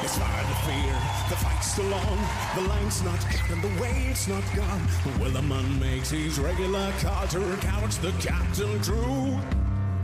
It's 0.04 0.16
fire 0.18 0.44
the 0.52 0.58
fear, 0.66 0.96
the 1.28 1.36
fight's 1.36 1.72
still 1.72 1.94
on. 1.94 2.18
The 2.54 2.68
line's 2.68 3.02
not 3.02 3.20
cut 3.20 3.50
and 3.50 3.62
the 3.62 3.80
weight's 3.80 4.28
not 4.28 4.44
gone. 4.54 4.82
Willerman 5.18 5.80
makes 5.80 6.10
his 6.10 6.38
regular 6.38 6.92
call 7.00 7.26
to 7.28 7.56
couch 7.60 7.98
the 7.98 8.12
captain 8.20 8.80
true. 8.82 9.40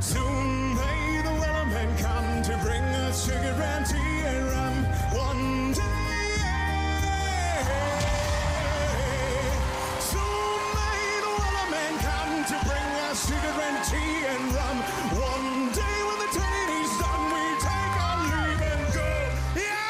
Soon 0.00 0.74
may 0.76 1.20
the 1.22 1.28
Wellerman 1.28 1.98
come 1.98 2.08
to 2.42 2.56
bring 2.64 2.82
us 3.04 3.26
sugar 3.26 3.62
and 3.62 3.86
tea 3.86 4.24
and 14.24 14.54
rum. 14.54 14.78
One 15.20 15.72
day. 15.72 16.02
When 16.08 16.18
the 16.18 16.28
trading's 16.32 16.98
done, 16.98 17.24
we 17.28 17.44
take 17.60 17.94
our 18.00 18.18
leave 18.24 18.62
and 18.72 18.84
go. 18.94 19.04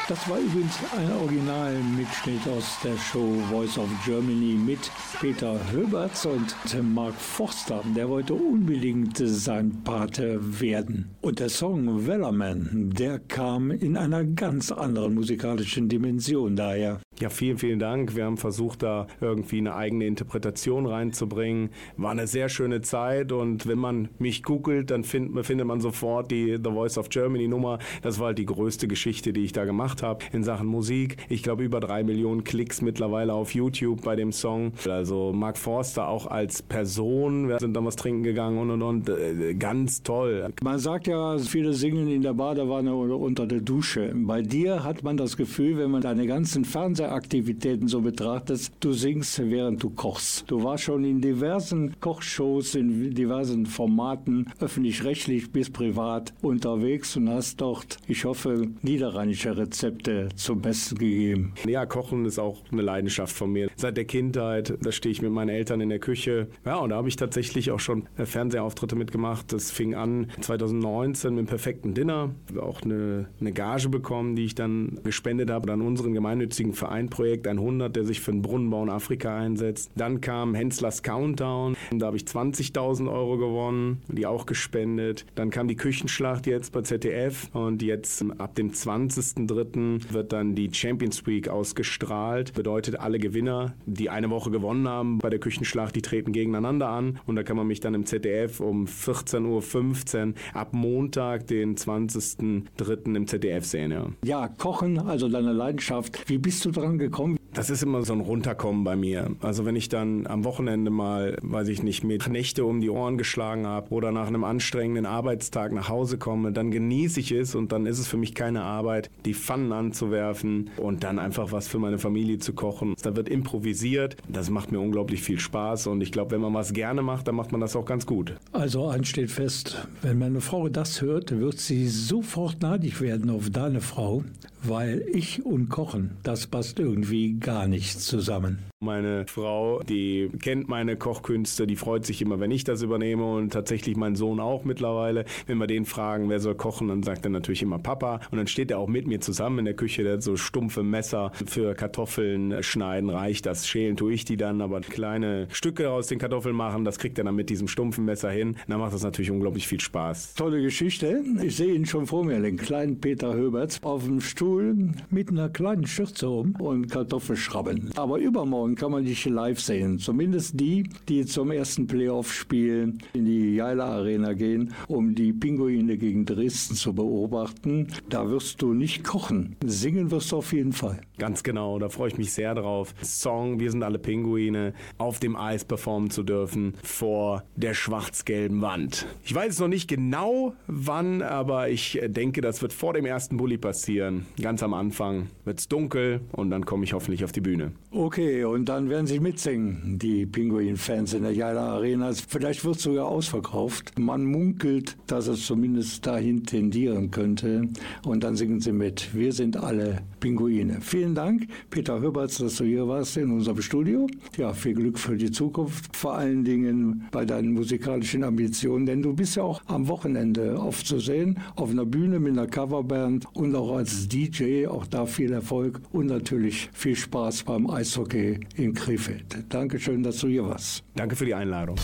Das 0.09 0.27
war 0.27 0.39
übrigens 0.39 0.73
ein 0.97 1.09
Originalmitschnitt 1.21 2.45
aus 2.49 2.65
der 2.83 2.97
Show 2.97 3.33
Voice 3.49 3.77
of 3.77 3.87
Germany 4.05 4.55
mit 4.57 4.91
Peter 5.21 5.55
Höberts 5.71 6.25
und 6.25 6.55
Mark 6.81 7.13
Forster. 7.13 7.83
Der 7.95 8.09
wollte 8.09 8.33
unbedingt 8.33 9.19
sein 9.19 9.83
Pate 9.83 10.39
werden. 10.59 11.11
Und 11.21 11.39
der 11.39 11.49
Song 11.49 12.07
Wellerman, 12.07 12.89
der 12.97 13.19
kam 13.19 13.69
in 13.69 13.97
einer 13.97 14.23
ganz 14.25 14.71
anderen 14.71 15.13
musikalischen 15.13 15.87
Dimension 15.87 16.55
daher. 16.55 17.01
Ja, 17.21 17.29
vielen, 17.29 17.59
vielen 17.59 17.77
Dank. 17.77 18.15
Wir 18.15 18.25
haben 18.25 18.37
versucht, 18.37 18.81
da 18.81 19.05
irgendwie 19.19 19.59
eine 19.59 19.75
eigene 19.75 20.07
Interpretation 20.07 20.87
reinzubringen. 20.87 21.69
War 21.95 22.09
eine 22.09 22.25
sehr 22.25 22.49
schöne 22.49 22.81
Zeit 22.81 23.31
und 23.31 23.67
wenn 23.67 23.77
man 23.77 24.09
mich 24.17 24.41
googelt, 24.41 24.89
dann 24.89 25.03
find, 25.03 25.45
findet 25.45 25.67
man 25.67 25.81
sofort 25.81 26.31
die 26.31 26.57
The 26.57 26.71
Voice 26.71 26.97
of 26.97 27.09
Germany 27.09 27.47
Nummer. 27.47 27.77
Das 28.01 28.17
war 28.17 28.27
halt 28.27 28.39
die 28.39 28.47
größte 28.47 28.87
Geschichte, 28.87 29.33
die 29.33 29.41
ich 29.41 29.51
da 29.51 29.65
gemacht 29.65 30.01
habe 30.01 30.25
in 30.31 30.43
Sachen 30.43 30.65
Musik. 30.65 31.17
Ich 31.29 31.43
glaube, 31.43 31.63
über 31.63 31.79
drei 31.79 32.03
Millionen 32.03 32.43
Klicks 32.43 32.81
mittlerweile 32.81 33.33
auf 33.33 33.53
YouTube 33.53 34.01
bei 34.01 34.15
dem 34.15 34.31
Song. 34.31 34.73
Also 34.89 35.31
Mark 35.31 35.59
Forster 35.59 36.07
auch 36.07 36.25
als 36.25 36.63
Person. 36.63 37.49
Wir 37.49 37.59
sind 37.59 37.75
dann 37.75 37.85
was 37.85 37.97
trinken 37.97 38.23
gegangen 38.23 38.57
und 38.57 38.71
und 38.71 38.81
und. 38.81 39.09
Äh, 39.09 39.53
Ganz 39.53 40.01
toll. 40.01 40.51
Man 40.63 40.79
sagt 40.79 41.05
ja, 41.05 41.37
viele 41.37 41.73
singen 41.73 42.07
in 42.07 42.23
der 42.23 42.33
Badewanne 42.33 42.95
oder 42.95 43.17
unter 43.17 43.45
der 43.45 43.59
Dusche. 43.59 44.11
Bei 44.15 44.41
dir 44.41 44.83
hat 44.83 45.03
man 45.03 45.17
das 45.17 45.37
Gefühl, 45.37 45.77
wenn 45.77 45.91
man 45.91 46.01
deine 46.01 46.25
ganzen 46.25 46.65
Fernsehaktivitäten 47.11 47.87
so 47.89 48.01
betrachtet, 48.01 48.71
du 48.79 48.93
singst, 48.93 49.41
während 49.43 49.83
du 49.83 49.89
kochst. 49.89 50.49
Du 50.49 50.63
warst 50.63 50.85
schon 50.85 51.03
in 51.03 51.19
diversen 51.19 51.99
Kochshows, 51.99 52.75
in 52.75 53.13
diversen 53.13 53.65
Formaten, 53.65 54.49
öffentlich-rechtlich 54.59 55.51
bis 55.51 55.69
privat 55.69 56.33
unterwegs 56.41 57.17
und 57.17 57.29
hast 57.29 57.59
dort, 57.59 57.97
ich 58.07 58.23
hoffe, 58.23 58.67
niederrheinische 58.81 59.57
Rezepte 59.57 60.29
zum 60.35 60.61
Besten 60.61 60.97
gegeben. 60.97 61.53
Ja, 61.67 61.85
Kochen 61.85 62.25
ist 62.25 62.39
auch 62.39 62.63
eine 62.71 62.81
Leidenschaft 62.81 63.35
von 63.35 63.51
mir. 63.51 63.69
Seit 63.75 63.97
der 63.97 64.05
Kindheit, 64.05 64.77
da 64.81 64.91
stehe 64.93 65.11
ich 65.11 65.21
mit 65.21 65.31
meinen 65.31 65.49
Eltern 65.49 65.81
in 65.81 65.89
der 65.89 65.99
Küche. 65.99 66.47
Ja, 66.65 66.77
und 66.77 66.91
da 66.91 66.95
habe 66.95 67.09
ich 67.09 67.17
tatsächlich 67.17 67.71
auch 67.71 67.81
schon 67.81 68.07
Fernsehauftritte 68.15 68.95
mitgemacht. 68.95 69.51
Das 69.51 69.69
fing 69.69 69.95
an 69.95 70.27
2019 70.39 71.35
mit 71.35 71.45
dem 71.45 71.47
perfekten 71.47 71.93
Dinner. 71.93 72.33
Auch 72.57 72.81
eine, 72.83 73.27
eine 73.41 73.51
Gage 73.51 73.89
bekommen, 73.89 74.37
die 74.37 74.45
ich 74.45 74.55
dann 74.55 74.99
gespendet 75.03 75.49
habe 75.49 75.71
an 75.73 75.81
unseren 75.81 76.13
gemeinnützigen 76.13 76.73
Verein 76.73 77.00
Projekt 77.09 77.47
100, 77.47 77.95
der 77.95 78.05
sich 78.05 78.21
für 78.21 78.31
den 78.31 78.41
Brunnenbau 78.41 78.83
in 78.83 78.89
Afrika 78.89 79.35
einsetzt. 79.37 79.91
Dann 79.95 80.21
kam 80.21 80.55
Henslers 80.55 81.03
Countdown. 81.03 81.75
Da 81.91 82.07
habe 82.07 82.17
ich 82.17 82.23
20.000 82.23 83.11
Euro 83.11 83.37
gewonnen, 83.37 84.01
die 84.07 84.25
auch 84.25 84.45
gespendet. 84.45 85.25
Dann 85.35 85.49
kam 85.49 85.67
die 85.67 85.75
Küchenschlacht 85.75 86.47
jetzt 86.47 86.71
bei 86.71 86.81
ZDF 86.81 87.49
und 87.53 87.81
jetzt 87.81 88.23
ab 88.37 88.55
dem 88.55 88.71
20.03. 88.71 90.13
wird 90.13 90.33
dann 90.33 90.55
die 90.55 90.73
Champions 90.73 91.25
Week 91.25 91.47
ausgestrahlt. 91.47 92.53
Bedeutet, 92.53 92.99
alle 92.99 93.19
Gewinner, 93.19 93.73
die 93.85 94.09
eine 94.09 94.29
Woche 94.29 94.51
gewonnen 94.51 94.87
haben 94.87 95.19
bei 95.19 95.29
der 95.29 95.39
Küchenschlacht, 95.39 95.95
die 95.95 96.01
treten 96.01 96.31
gegeneinander 96.31 96.89
an 96.89 97.19
und 97.25 97.35
da 97.35 97.43
kann 97.43 97.57
man 97.57 97.67
mich 97.67 97.79
dann 97.79 97.93
im 97.93 98.05
ZDF 98.05 98.59
um 98.59 98.85
14.15 98.85 100.27
Uhr 100.27 100.33
ab 100.53 100.73
Montag, 100.73 101.47
den 101.47 101.75
20.03. 101.75 103.15
im 103.15 103.27
ZDF 103.27 103.65
sehen. 103.65 103.91
Ja. 103.91 104.07
Ja, 104.23 104.47
Kochen, 104.47 104.99
also 104.99 105.27
deine 105.27 105.53
Leidenschaft. 105.53 106.29
Wie 106.29 106.37
bist 106.37 106.65
du 106.65 106.71
dran 106.81 106.97
gekommen? 106.97 107.37
Das 107.53 107.69
ist 107.69 107.83
immer 107.83 108.01
so 108.03 108.13
ein 108.13 108.21
Runterkommen 108.21 108.85
bei 108.85 108.95
mir. 108.95 109.35
Also 109.41 109.65
wenn 109.65 109.75
ich 109.75 109.89
dann 109.89 110.25
am 110.25 110.45
Wochenende 110.45 110.89
mal, 110.89 111.35
weiß 111.41 111.67
ich 111.67 111.83
nicht, 111.83 112.01
mit 112.01 112.29
Nächte 112.29 112.63
um 112.63 112.79
die 112.79 112.89
Ohren 112.89 113.17
geschlagen 113.17 113.67
habe 113.67 113.89
oder 113.89 114.13
nach 114.13 114.27
einem 114.27 114.45
anstrengenden 114.45 115.05
Arbeitstag 115.05 115.73
nach 115.73 115.89
Hause 115.89 116.17
komme, 116.17 116.53
dann 116.53 116.71
genieße 116.71 117.19
ich 117.19 117.33
es 117.33 117.53
und 117.53 117.73
dann 117.73 117.85
ist 117.85 117.99
es 117.99 118.07
für 118.07 118.15
mich 118.15 118.35
keine 118.35 118.61
Arbeit, 118.63 119.09
die 119.25 119.33
Pfannen 119.33 119.73
anzuwerfen 119.73 120.69
und 120.77 121.03
dann 121.03 121.19
einfach 121.19 121.51
was 121.51 121.67
für 121.67 121.77
meine 121.77 121.97
Familie 121.97 122.39
zu 122.39 122.53
kochen. 122.53 122.95
Da 123.03 123.17
wird 123.17 123.27
improvisiert. 123.27 124.15
Das 124.29 124.49
macht 124.49 124.71
mir 124.71 124.79
unglaublich 124.79 125.21
viel 125.21 125.39
Spaß 125.39 125.87
und 125.87 125.99
ich 125.99 126.13
glaube, 126.13 126.31
wenn 126.31 126.41
man 126.41 126.53
was 126.53 126.71
gerne 126.71 127.01
macht, 127.01 127.27
dann 127.27 127.35
macht 127.35 127.51
man 127.51 127.59
das 127.59 127.75
auch 127.75 127.85
ganz 127.85 128.05
gut. 128.05 128.37
Also 128.53 128.87
eins 128.87 129.09
steht 129.09 129.29
fest, 129.29 129.85
wenn 130.01 130.19
meine 130.19 130.39
Frau 130.39 130.69
das 130.69 131.01
hört, 131.01 131.37
wird 131.37 131.59
sie 131.59 131.89
sofort 131.89 132.61
neidisch 132.61 133.01
werden 133.01 133.29
auf 133.29 133.49
deine 133.49 133.81
Frau, 133.81 134.23
weil 134.63 135.05
ich 135.13 135.45
und 135.45 135.69
Kochen, 135.69 136.17
das 136.23 136.47
passt 136.47 136.79
irgendwie 136.79 137.33
gar 137.33 137.67
nicht 137.67 138.01
zusammen. 138.01 138.70
Meine 138.83 139.27
Frau, 139.27 139.83
die 139.83 140.31
kennt 140.41 140.67
meine 140.67 140.97
Kochkünste, 140.97 141.67
die 141.67 141.75
freut 141.75 142.03
sich 142.03 142.19
immer, 142.19 142.39
wenn 142.39 142.49
ich 142.49 142.63
das 142.63 142.81
übernehme 142.81 143.31
und 143.31 143.53
tatsächlich 143.53 143.95
mein 143.95 144.15
Sohn 144.15 144.39
auch 144.39 144.63
mittlerweile. 144.63 145.25
Wenn 145.45 145.59
wir 145.59 145.67
den 145.67 145.85
fragen, 145.85 146.29
wer 146.29 146.39
soll 146.39 146.55
kochen, 146.55 146.87
dann 146.87 147.03
sagt 147.03 147.23
er 147.23 147.29
natürlich 147.29 147.61
immer 147.61 147.77
Papa 147.77 148.21
und 148.31 148.39
dann 148.39 148.47
steht 148.47 148.71
er 148.71 148.79
auch 148.79 148.87
mit 148.87 149.05
mir 149.05 149.21
zusammen 149.21 149.59
in 149.59 149.65
der 149.65 149.75
Küche, 149.75 150.01
der 150.01 150.13
hat 150.13 150.23
so 150.23 150.35
stumpfe 150.35 150.81
Messer 150.81 151.31
für 151.45 151.75
Kartoffeln 151.75 152.63
schneiden, 152.63 153.11
reicht 153.11 153.45
das. 153.45 153.67
Schälen 153.67 153.97
tue 153.97 154.13
ich 154.13 154.25
die 154.25 154.35
dann, 154.35 154.61
aber 154.61 154.81
kleine 154.81 155.47
Stücke 155.51 155.91
aus 155.91 156.07
den 156.07 156.17
Kartoffeln 156.17 156.55
machen, 156.55 156.83
das 156.83 156.97
kriegt 156.97 157.19
er 157.19 157.23
dann 157.23 157.35
mit 157.35 157.51
diesem 157.51 157.67
stumpfen 157.67 158.05
Messer 158.05 158.31
hin. 158.31 158.55
Dann 158.67 158.79
macht 158.79 158.95
das 158.95 159.03
natürlich 159.03 159.29
unglaublich 159.29 159.67
viel 159.67 159.79
Spaß. 159.79 160.33
Tolle 160.33 160.59
Geschichte. 160.59 161.21
Ich 161.43 161.55
sehe 161.55 161.75
ihn 161.75 161.85
schon 161.85 162.07
vor 162.07 162.25
mir, 162.25 162.41
den 162.41 162.57
kleinen 162.57 162.99
Peter 162.99 163.35
Höberts, 163.35 163.79
auf 163.83 164.05
dem 164.05 164.21
Stuhl 164.21 164.75
mit 165.11 165.29
einer 165.29 165.49
kleinen 165.49 165.85
Schürze 165.85 166.27
um 166.27 166.55
und 166.55 166.89
Kartoffeln 166.89 167.37
schrabben. 167.37 167.91
Aber 167.95 168.17
übermorgen 168.17 168.70
kann 168.75 168.91
man 168.91 169.05
dich 169.05 169.25
live 169.25 169.59
sehen. 169.59 169.99
Zumindest 169.99 170.59
die, 170.59 170.89
die 171.07 171.25
zum 171.25 171.51
ersten 171.51 171.87
Playoff-Spiel 171.87 172.93
in 173.13 173.25
die 173.25 173.55
Jaila 173.55 173.85
Arena 173.85 174.33
gehen, 174.33 174.73
um 174.87 175.15
die 175.15 175.33
Pinguine 175.33 175.97
gegen 175.97 176.25
Dresden 176.25 176.75
zu 176.75 176.93
beobachten. 176.93 177.87
Da 178.09 178.29
wirst 178.29 178.61
du 178.61 178.73
nicht 178.73 179.03
kochen. 179.03 179.55
Singen 179.65 180.11
wirst 180.11 180.31
du 180.31 180.37
auf 180.37 180.53
jeden 180.53 180.73
Fall. 180.73 181.01
Ganz 181.17 181.43
genau, 181.43 181.79
da 181.79 181.89
freue 181.89 182.09
ich 182.09 182.17
mich 182.17 182.33
sehr 182.33 182.55
drauf. 182.55 182.93
Song 183.01 183.59
Wir 183.59 183.71
sind 183.71 183.83
alle 183.83 183.99
Pinguine 183.99 184.73
auf 184.97 185.19
dem 185.19 185.35
Eis 185.35 185.65
performen 185.65 186.09
zu 186.09 186.23
dürfen 186.23 186.73
vor 186.83 187.43
der 187.55 187.73
schwarz-gelben 187.73 188.61
Wand. 188.61 189.05
Ich 189.23 189.33
weiß 189.33 189.59
noch 189.59 189.67
nicht 189.67 189.87
genau 189.87 190.53
wann, 190.67 191.21
aber 191.21 191.69
ich 191.69 191.99
denke, 192.07 192.41
das 192.41 192.61
wird 192.61 192.73
vor 192.73 192.93
dem 192.93 193.05
ersten 193.05 193.37
Bulli 193.37 193.57
passieren. 193.57 194.25
Ganz 194.41 194.63
am 194.63 194.73
Anfang 194.73 195.27
wird 195.45 195.59
es 195.59 195.67
dunkel 195.67 196.21
und 196.31 196.49
dann 196.49 196.65
komme 196.65 196.83
ich 196.83 196.93
hoffentlich 196.93 197.23
auf 197.23 197.31
die 197.31 197.41
Bühne. 197.41 197.71
Okay, 197.91 198.43
und 198.43 198.60
dann 198.69 198.89
werden 198.89 199.07
sie 199.07 199.19
mitsingen, 199.19 199.97
die 199.97 200.25
Pinguin-Fans 200.25 201.13
in 201.13 201.23
der 201.23 201.31
Jaila 201.31 201.75
Arena. 201.75 202.11
Vielleicht 202.13 202.65
wird 202.65 202.77
es 202.77 202.83
sogar 202.83 203.07
ausverkauft. 203.07 203.97
Man 203.97 204.25
munkelt, 204.25 204.97
dass 205.07 205.27
es 205.27 205.45
zumindest 205.45 206.05
dahin 206.05 206.43
tendieren 206.43 207.11
könnte. 207.11 207.69
Und 208.05 208.23
dann 208.23 208.35
singen 208.35 208.59
sie 208.59 208.71
mit. 208.71 209.13
Wir 209.15 209.31
sind 209.31 209.57
alle 209.57 210.01
Pinguine. 210.19 210.79
Vielen 210.81 211.15
Dank, 211.15 211.47
Peter 211.69 211.99
Höberts, 212.01 212.37
dass 212.37 212.55
du 212.55 212.63
hier 212.65 212.87
warst 212.87 213.17
in 213.17 213.31
unserem 213.31 213.61
Studio. 213.61 214.07
Ja, 214.37 214.53
viel 214.53 214.73
Glück 214.73 214.99
für 214.99 215.15
die 215.17 215.31
Zukunft. 215.31 215.95
Vor 215.95 216.15
allen 216.15 216.43
Dingen 216.43 217.07
bei 217.11 217.25
deinen 217.25 217.53
musikalischen 217.53 218.23
Ambitionen, 218.23 218.85
denn 218.85 219.01
du 219.01 219.13
bist 219.13 219.35
ja 219.35 219.43
auch 219.43 219.61
am 219.67 219.87
Wochenende 219.87 220.59
oft 220.59 220.85
zu 220.85 220.99
sehen, 220.99 221.39
auf 221.55 221.69
einer 221.69 221.85
Bühne 221.85 222.19
mit 222.19 222.33
einer 222.33 222.47
Coverband 222.47 223.25
und 223.33 223.55
auch 223.55 223.77
als 223.77 224.07
DJ. 224.07 224.67
Auch 224.67 224.85
da 224.87 225.05
viel 225.05 225.31
Erfolg 225.31 225.81
und 225.91 226.07
natürlich 226.07 226.69
viel 226.73 226.95
Spaß 226.95 227.43
beim 227.43 227.69
Eishockey 227.69 228.39
in 228.57 228.73
Krefeld. 228.73 229.43
Dankeschön, 229.49 230.03
dass 230.03 230.17
du 230.17 230.27
hier 230.27 230.45
warst. 230.45 230.83
Danke 230.95 231.15
für 231.15 231.25
die 231.25 231.33
Einladung. 231.33 231.77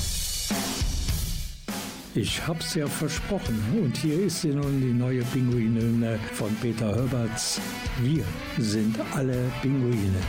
Ich 2.15 2.47
hab's 2.47 2.73
ja 2.73 2.87
versprochen. 2.87 3.61
Und 3.79 3.95
hier 3.95 4.19
ist 4.23 4.41
sie 4.41 4.49
nun 4.49 4.81
die 4.81 4.91
neue 4.91 5.21
Pinguine 5.25 6.19
von 6.33 6.55
Peter 6.55 6.95
Höberts. 6.95 7.61
Wir 8.01 8.25
sind 8.57 8.97
alle 9.13 9.51
Pinguine. 9.61 10.19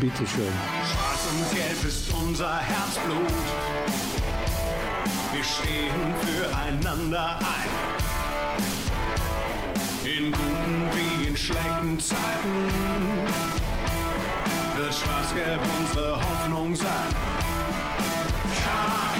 Bitteschön. 0.00 0.52
Schwarz 0.84 1.26
und 1.32 1.56
Gelb 1.56 1.84
ist 1.84 2.14
unser 2.14 2.58
Herzblut. 2.58 3.26
Wir 5.32 5.42
stehen 5.42 6.14
füreinander 6.20 7.38
ein. 7.40 7.70
In 10.04 10.30
guten 10.30 10.90
wie 10.94 11.28
in 11.28 11.36
schlechten 11.36 11.98
Zeiten 11.98 13.41
wird 14.82 14.94
Schwarz-Gelb 14.94 15.60
unsere 15.78 16.16
Hoffnung 16.16 16.74
sein. 16.74 16.88
KEV, 18.56 19.11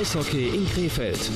Eishockey 0.00 0.48
in 0.48 0.66
Krefeld. 0.66 1.30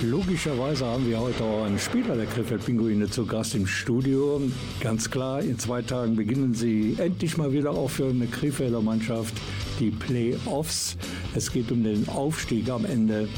Logischerweise 0.00 0.86
haben 0.86 1.08
wir 1.08 1.18
heute 1.18 1.42
auch 1.42 1.64
einen 1.64 1.80
Spieler 1.80 2.14
der 2.14 2.26
Krefeld 2.26 2.64
Pinguine 2.64 3.10
zu 3.10 3.26
Gast 3.26 3.56
im 3.56 3.66
Studio. 3.66 4.40
Ganz 4.80 5.10
klar, 5.10 5.42
in 5.42 5.58
zwei 5.58 5.82
Tagen 5.82 6.14
beginnen 6.14 6.54
sie 6.54 6.94
endlich 6.98 7.36
mal 7.36 7.52
wieder 7.52 7.72
auch 7.72 7.90
für 7.90 8.06
eine 8.06 8.28
Krefelder 8.28 8.80
Mannschaft 8.80 9.34
die 9.80 9.90
Playoffs. 9.90 10.96
Es 11.34 11.50
geht 11.50 11.72
um 11.72 11.82
den 11.82 12.08
Aufstieg 12.08 12.70
am 12.70 12.84
Ende 12.84 13.28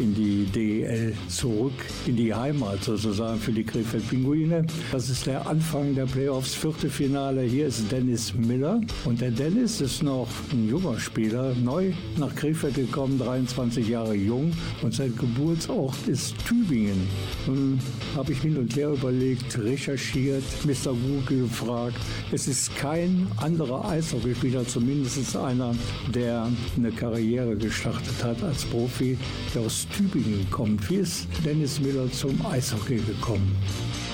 in 0.00 0.14
die 0.14 0.44
DEL 0.44 1.14
zurück, 1.28 1.72
in 2.06 2.16
die 2.16 2.34
Heimat 2.34 2.84
sozusagen 2.84 3.38
für 3.38 3.52
die 3.52 3.64
Krefeld 3.64 4.08
Pinguine. 4.08 4.64
Das 4.92 5.08
ist 5.08 5.26
der 5.26 5.46
Anfang 5.46 5.94
der 5.94 6.06
Playoffs, 6.06 6.54
vierte 6.54 6.88
Finale. 6.88 7.42
Hier 7.42 7.66
ist 7.66 7.90
Dennis 7.90 8.34
Miller 8.34 8.80
und 9.04 9.20
der 9.20 9.30
Dennis 9.30 9.80
ist 9.80 10.02
noch 10.02 10.28
ein 10.52 10.68
junger 10.68 10.98
Spieler, 10.98 11.54
neu 11.54 11.92
nach 12.16 12.34
Krefeld 12.34 12.74
gekommen, 12.74 13.18
23 13.18 13.88
Jahre 13.88 14.14
jung 14.14 14.52
und 14.82 14.94
sein 14.94 15.14
Geburtsort 15.16 15.96
ist 16.06 16.34
Tübingen. 16.46 17.08
Nun 17.46 17.78
habe 18.16 18.32
ich 18.32 18.40
hin 18.40 18.56
und 18.56 18.74
her 18.76 18.90
überlegt, 18.90 19.58
recherchiert, 19.58 20.44
Mr. 20.64 20.92
Google 20.92 21.42
gefragt. 21.42 21.98
Es 22.32 22.48
ist 22.48 22.74
kein 22.76 23.26
anderer 23.36 23.88
Eishockeyspieler, 23.88 24.66
zumindest 24.66 25.36
einer, 25.36 25.74
der 26.14 26.48
eine 26.76 26.90
Karriere 26.92 27.56
gestartet 27.56 28.22
hat 28.22 28.42
als 28.42 28.64
Profi, 28.64 29.16
der 29.54 29.62
aus 29.62 29.87
Tübingen 29.96 30.46
kommt. 30.50 30.88
Wie 30.90 30.96
ist 30.96 31.26
Dennis 31.44 31.80
Miller 31.80 32.10
zum 32.12 32.44
Eishockey 32.46 32.98
gekommen? 32.98 33.56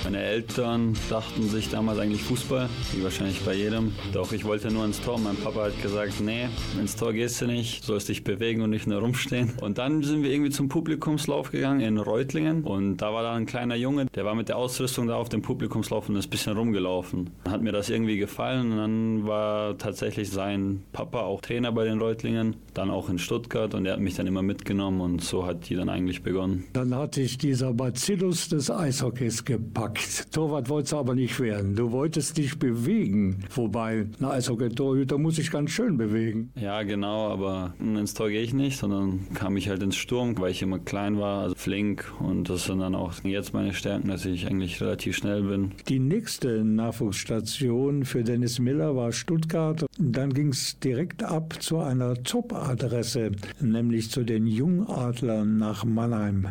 Meine 0.05 0.23
Eltern 0.23 0.93
dachten 1.09 1.49
sich 1.49 1.71
damals 1.71 1.99
eigentlich 1.99 2.23
Fußball, 2.23 2.69
wie 2.93 3.03
wahrscheinlich 3.03 3.41
bei 3.41 3.55
jedem. 3.55 3.93
Doch 4.13 4.33
ich 4.33 4.45
wollte 4.45 4.71
nur 4.71 4.85
ins 4.85 5.01
Tor. 5.01 5.19
Mein 5.19 5.35
Papa 5.37 5.65
hat 5.65 5.83
gesagt, 5.83 6.21
nee, 6.21 6.47
ins 6.79 6.95
Tor 6.95 7.15
gehst 7.15 7.41
du 7.41 7.47
nicht, 7.47 7.85
sollst 7.85 8.11
dich 8.11 8.23
bewegen 8.23 8.61
und 8.61 8.69
nicht 8.69 8.87
nur 8.87 9.01
rumstehen. 9.01 9.55
Und 9.63 9.79
dann 9.79 10.03
sind 10.03 10.23
wir 10.23 10.31
irgendwie 10.31 10.51
zum 10.51 10.69
Publikumslauf 10.69 11.51
gegangen 11.51 11.81
in 11.81 11.97
Reutlingen 11.97 12.65
und 12.65 12.99
da 12.99 13.15
war 13.15 13.23
da 13.23 13.33
ein 13.33 13.47
kleiner 13.47 13.77
Junge, 13.77 14.05
der 14.15 14.27
war 14.27 14.35
mit 14.35 14.51
der 14.51 14.59
Ausrüstung 14.59 15.07
da 15.07 15.17
auf 15.17 15.31
dem 15.31 15.41
Publikumslauf 15.41 16.07
und 16.11 16.17
ist 16.17 16.27
ein 16.27 16.31
bisschen 16.31 16.55
rumgelaufen. 16.55 17.31
Hat 17.49 17.63
mir 17.63 17.73
das 17.73 17.89
irgendwie 17.89 18.19
gefallen 18.19 18.73
und 18.73 18.77
dann 18.77 19.27
war 19.27 19.79
tatsächlich 19.79 20.31
sein 20.31 20.83
Papa 20.93 21.23
auch 21.23 21.41
Trainer 21.41 21.73
bei 21.73 21.85
den 21.85 21.99
Reutlingen, 21.99 22.57
dann 22.75 22.91
auch 22.91 23.09
in 23.09 23.19
Stuttgart 23.19 23.73
und 23.73 23.87
er 23.87 23.95
hat 23.95 24.01
mich 24.01 24.17
dann 24.17 24.27
immer 24.27 24.43
mitgenommen 24.43 25.01
und 25.01 25.25
so 25.25 25.47
hat 25.47 25.71
die 25.71 25.77
dann 25.77 25.89
eigentlich 25.89 26.23
begonnen. 26.23 26.65
Dann 26.75 26.95
hat 26.95 27.17
dich 27.17 27.39
dieser 27.39 27.73
Bacillus 27.73 28.51
des 28.51 28.71
Eishockeys 28.71 29.47
gepackt. 29.47 29.94
Torwart 30.31 30.69
wolltest 30.69 30.93
du 30.93 30.99
aber 30.99 31.15
nicht 31.15 31.39
werden. 31.41 31.75
Du 31.75 31.93
wolltest 31.93 32.37
dich 32.37 32.59
bewegen. 32.59 33.45
Wobei, 33.55 34.07
ein 34.19 34.25
Eishockey-Torhüter 34.25 35.19
muss 35.19 35.37
sich 35.37 35.51
ganz 35.51 35.71
schön 35.71 35.97
bewegen. 35.97 36.51
Ja, 36.57 36.83
genau, 36.83 37.29
aber 37.29 37.75
ins 37.79 38.15
Tor 38.15 38.29
gehe 38.29 38.43
ich 38.43 38.55
nicht, 38.55 38.79
sondern 38.79 39.21
kam 39.35 39.57
ich 39.57 39.69
halt 39.69 39.83
ins 39.83 39.97
Sturm, 39.97 40.39
weil 40.39 40.51
ich 40.51 40.63
immer 40.63 40.79
klein 40.79 41.19
war, 41.19 41.43
also 41.43 41.55
flink. 41.55 42.13
Und 42.21 42.49
das 42.49 42.65
sind 42.65 42.81
dann 42.81 42.95
auch 42.95 43.13
jetzt 43.25 43.55
meine 43.55 43.73
Stärken, 43.75 44.09
dass 44.09 44.25
ich 44.25 44.47
eigentlich 44.47 44.81
relativ 44.81 45.17
schnell 45.17 45.43
bin. 45.43 45.73
Die 45.89 45.99
nächste 45.99 46.65
Nachwuchsstation 46.65 48.05
für 48.05 48.25
Dennis 48.25 48.59
Miller 48.59 48.97
war 48.97 49.13
Stuttgart. 49.13 49.85
Dann 49.99 50.33
ging 50.33 50.49
es 50.49 50.79
direkt 50.81 51.23
ab 51.23 51.57
zu 51.61 51.79
einer 51.79 52.15
Top-Adresse, 52.23 53.33
nämlich 53.61 54.11
zu 54.11 54.25
den 54.25 54.47
Jungadlern 54.47 55.59
nach 55.59 55.85
Mannheim. 55.85 56.49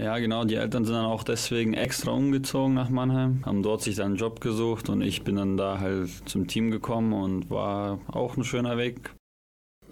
Ja, 0.00 0.18
genau. 0.18 0.44
Die 0.44 0.54
Eltern 0.54 0.86
sind 0.86 0.94
dann 0.94 1.04
auch 1.04 1.24
deswegen 1.24 1.74
extra 1.74 2.12
umgezogen 2.12 2.72
nach 2.72 2.88
Mannheim, 2.88 3.42
haben 3.44 3.62
dort 3.62 3.82
sich 3.82 3.96
dann 3.96 4.06
einen 4.06 4.16
Job 4.16 4.40
gesucht 4.40 4.88
und 4.88 5.02
ich 5.02 5.24
bin 5.24 5.36
dann 5.36 5.58
da 5.58 5.78
halt 5.78 6.08
zum 6.24 6.46
Team 6.46 6.70
gekommen 6.70 7.12
und 7.12 7.50
war 7.50 7.98
auch 8.08 8.34
ein 8.38 8.44
schöner 8.44 8.78
Weg. 8.78 9.14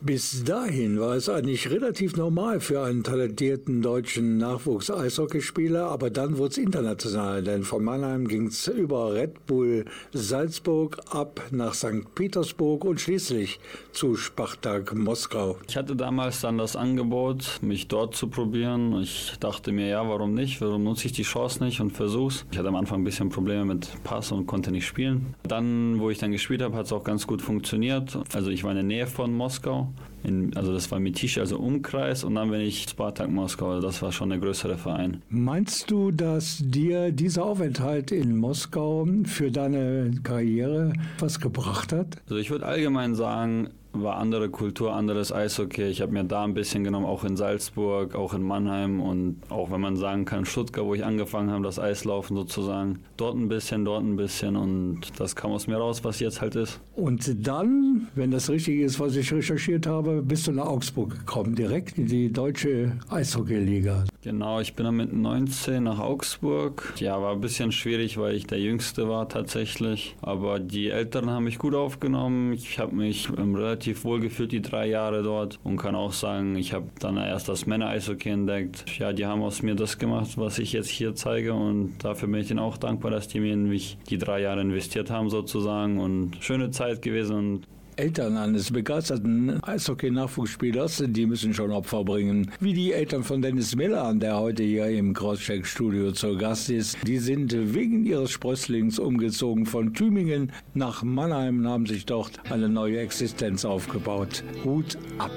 Bis 0.01 0.45
dahin 0.45 1.01
war 1.01 1.17
es 1.17 1.29
eigentlich 1.29 1.71
relativ 1.71 2.17
normal 2.17 2.61
für 2.61 2.83
einen 2.83 3.03
talentierten 3.03 3.83
deutschen 3.83 4.39
Nachwuchs-Eishockeyspieler, 4.39 5.87
aber 5.87 6.09
dann 6.11 6.39
wurde 6.39 6.53
es 6.53 6.59
international, 6.59 7.43
denn 7.43 7.65
von 7.65 7.83
Mannheim 7.83 8.29
ging 8.29 8.47
es 8.47 8.69
über 8.69 9.13
Red 9.13 9.47
Bull 9.47 9.87
Salzburg 10.13 11.01
ab 11.11 11.43
nach 11.51 11.75
St. 11.75 12.15
Petersburg 12.15 12.85
und 12.85 13.01
schließlich 13.01 13.59
zu 13.91 14.15
Spartak 14.15 14.95
Moskau. 14.95 15.59
Ich 15.69 15.77
hatte 15.77 15.97
damals 15.97 16.43
dann 16.43 16.59
das 16.59 16.77
Angebot, 16.77 17.59
mich 17.61 17.89
dort 17.89 18.15
zu 18.15 18.29
probieren. 18.29 19.01
Ich 19.03 19.33
dachte 19.41 19.73
mir, 19.73 19.89
ja, 19.89 20.09
warum 20.09 20.33
nicht? 20.33 20.61
Warum 20.61 20.85
nutze 20.85 21.07
ich 21.07 21.13
die 21.13 21.25
Chance 21.25 21.65
nicht 21.65 21.81
und 21.81 21.91
versuch's? 21.91 22.47
Ich 22.53 22.59
hatte 22.59 22.69
am 22.69 22.77
Anfang 22.77 23.01
ein 23.01 23.05
bisschen 23.05 23.31
Probleme 23.31 23.65
mit 23.65 23.91
Pass 24.05 24.31
und 24.31 24.47
konnte 24.47 24.71
nicht 24.71 24.87
spielen. 24.87 25.35
Dann, 25.43 25.99
wo 25.99 26.09
ich 26.09 26.19
dann 26.19 26.31
gespielt 26.31 26.63
habe, 26.63 26.77
hat 26.77 26.87
es 26.87 26.93
auch 26.93 27.05
ganz 27.05 27.27
gut 27.27 27.43
funktioniert. 27.43 28.17
Also 28.33 28.51
ich 28.51 28.63
war 28.63 28.71
in 28.71 28.77
der 28.77 28.85
Nähe 28.85 29.07
von 29.09 29.35
Moskau 29.35 29.88
in, 30.25 30.57
also 30.57 30.73
das 30.73 30.91
war 30.91 30.99
Mitisch, 30.99 31.39
also 31.39 31.59
Umkreis 31.59 32.25
und 32.25 32.35
dann 32.35 32.51
bin 32.51 32.61
ich 32.61 32.83
Spartak 32.83 33.31
Moskau, 33.31 33.71
also 33.71 33.87
das 33.87 34.03
war 34.03 34.13
schon 34.13 34.31
der 34.31 34.39
größere 34.39 34.77
Verein. 34.77 35.23
Meinst 35.29 35.91
du, 35.91 36.11
dass 36.11 36.63
dir 36.65 37.13
dieser 37.13 37.45
Aufenthalt 37.45 38.11
in 38.11 38.37
Moskau 38.37 39.07
für 39.25 39.51
deine 39.51 40.11
Karriere 40.23 40.93
was 41.19 41.41
gebracht 41.41 41.93
hat? 41.93 42.17
Also 42.25 42.37
ich 42.37 42.51
würde 42.51 42.67
allgemein 42.67 43.15
sagen, 43.15 43.71
war 43.93 44.17
andere 44.17 44.49
Kultur, 44.49 44.95
anderes 44.95 45.33
Eishockey. 45.33 45.85
Ich 45.85 46.01
habe 46.01 46.13
mir 46.13 46.25
da 46.25 46.45
ein 46.45 46.55
bisschen 46.55 46.85
genommen, 46.85 47.07
auch 47.07 47.25
in 47.25 47.37
Salzburg, 47.37 48.15
auch 48.15 48.35
in 48.35 48.43
Mannheim 48.43 49.01
und 49.01 49.37
auch 49.49 49.71
wenn 49.71 49.81
man 49.81 49.97
sagen 49.97 50.25
kann, 50.25 50.45
Stuttgart, 50.45 50.85
wo 50.85 50.95
ich 50.95 51.05
angefangen 51.05 51.51
habe, 51.51 51.65
das 51.65 51.79
Eislaufen 51.79 52.37
sozusagen. 52.37 53.01
Dort 53.17 53.37
ein 53.37 53.49
bisschen, 53.49 53.85
dort 53.85 54.05
ein 54.05 54.17
bisschen 54.17 54.57
und 54.57 55.01
das 55.19 55.35
kam 55.35 55.53
aus 55.53 55.67
mir 55.67 55.77
raus, 55.77 56.05
was 56.05 56.21
jetzt 56.21 56.41
halt 56.41 56.55
ist. 56.55 56.81
Und 56.95 57.47
dann, 57.47 58.09
wenn 58.15 58.31
das 58.31 58.51
richtig 58.51 58.81
ist, 58.81 59.01
was 59.01 59.17
ich 59.17 59.33
recherchiert 59.33 59.87
habe, 59.87 60.23
bist 60.23 60.47
du 60.47 60.53
nach 60.53 60.67
Augsburg 60.67 61.11
gekommen, 61.11 61.55
direkt 61.55 61.99
in 61.99 62.07
die 62.07 62.33
deutsche 62.33 62.93
Eishockeyliga. 63.09 64.05
Genau, 64.23 64.61
ich 64.61 64.75
bin 64.75 64.85
dann 64.85 64.97
mit 64.97 65.13
19 65.13 65.85
nach 65.85 65.99
Augsburg. 65.99 66.93
Ja, 66.99 67.21
war 67.23 67.33
ein 67.33 67.41
bisschen 67.41 67.73
schwierig, 67.73 68.19
weil 68.19 68.35
ich 68.35 68.47
der 68.47 68.61
Jüngste 68.61 69.09
war 69.09 69.29
tatsächlich. 69.29 70.17
Aber 70.21 70.61
die 70.61 70.89
Eltern 70.89 71.31
haben 71.31 71.45
mich 71.45 71.59
gut 71.59 71.75
aufgenommen. 71.75 72.53
Ich 72.53 72.79
habe 72.79 72.95
mich 72.95 73.31
relativ 73.31 73.78
relativ 73.79 74.05
wohl 74.05 74.19
gefühlt 74.19 74.51
die 74.51 74.61
drei 74.61 74.89
Jahre 74.89 75.23
dort 75.23 75.61
und 75.63 75.77
kann 75.77 75.95
auch 75.95 76.13
sagen, 76.13 76.57
ich 76.57 76.73
habe 76.73 76.87
dann 76.99 77.17
erst 77.17 77.49
das 77.49 77.65
Männer-Eishockey 77.67 78.31
entdeckt. 78.31 78.85
Ja, 78.99 79.13
die 79.13 79.25
haben 79.25 79.41
aus 79.41 79.63
mir 79.63 79.77
das 79.77 79.99
gemacht, 79.99 80.37
was 80.37 80.59
ich 80.59 80.73
jetzt 80.73 80.89
hier 80.89 81.15
zeige 81.15 81.55
und 81.55 81.99
dafür 82.03 82.27
bin 82.27 82.41
ich 82.41 82.51
ihnen 82.51 82.59
auch 82.59 82.77
dankbar, 82.77 83.13
dass 83.13 83.29
die 83.29 83.39
mir 83.39 83.53
in 83.53 83.69
mich 83.69 83.97
die 84.11 84.19
drei 84.19 84.41
Jahre 84.41 84.63
investiert 84.63 85.11
haben 85.11 85.31
sozusagen 85.31 86.01
und 86.01 86.39
schöne 86.41 86.73
Zeit 86.73 87.03
gewesen 87.03 87.37
und 87.37 87.78
Eltern 87.99 88.37
eines 88.37 88.71
begeisterten 88.71 89.61
Eishockey-Nachwuchsspielers, 89.65 91.03
die 91.09 91.27
müssen 91.27 91.53
schon 91.53 91.73
Opfer 91.73 92.05
bringen. 92.05 92.49
Wie 92.61 92.73
die 92.73 92.93
Eltern 92.93 93.25
von 93.25 93.43
Dennis 93.43 93.75
Miller, 93.75 94.15
der 94.15 94.39
heute 94.39 94.63
hier 94.63 94.87
im 94.87 95.15
Crosscheck-Studio 95.15 96.13
zu 96.13 96.39
Gast 96.39 96.71
ist. 96.71 96.97
Die 97.05 97.19
sind 97.19 97.53
wegen 97.75 98.07
ihres 98.07 98.31
Sprösslings 98.31 99.01
umgezogen 99.01 99.67
von 99.67 99.95
Tübingen 99.95 100.53
nach 100.75 101.03
Mannheim 101.03 101.59
und 101.59 101.69
haben 101.69 101.87
sich 101.87 102.07
dort 102.07 102.39
eine 102.51 102.69
neue 102.69 103.01
Existenz 103.01 103.65
aufgebaut. 103.65 104.45
Hut 104.65 104.97
ab! 105.19 105.33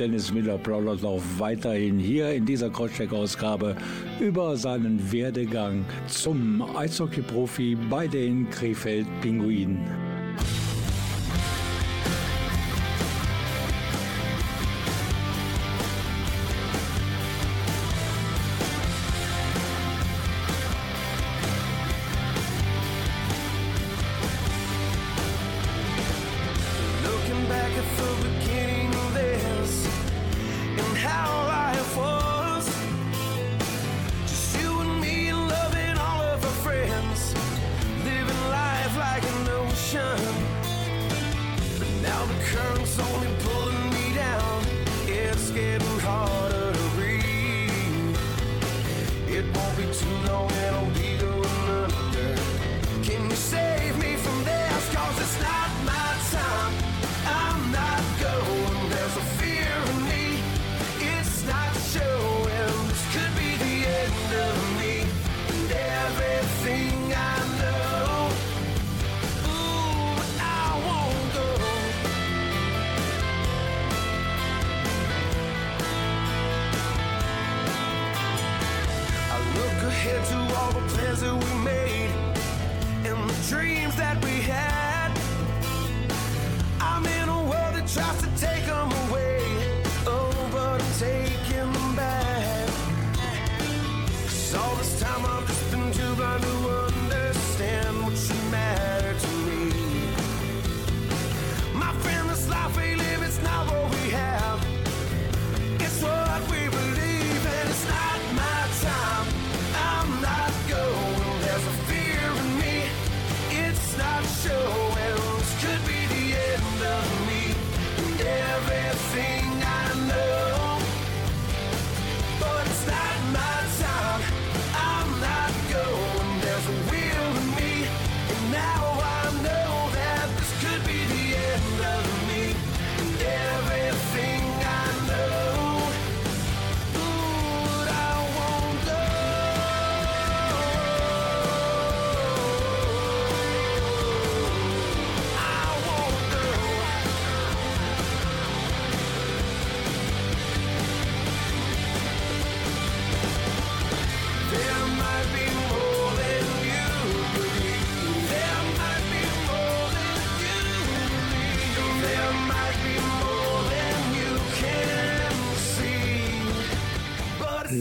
Dennis 0.00 0.32
Miller 0.32 0.58
plaudert 0.58 1.04
auch 1.04 1.22
weiterhin 1.38 1.98
hier 1.98 2.32
in 2.32 2.44
dieser 2.44 2.70
Crosscheck-Ausgabe 2.70 3.76
über 4.18 4.56
seinen 4.56 5.12
Werdegang 5.12 5.84
zum 6.08 6.62
Eishockey-Profi 6.74 7.76
bei 7.88 8.08
den 8.08 8.50
Krefeld 8.50 9.06
Pinguinen. 9.20 9.78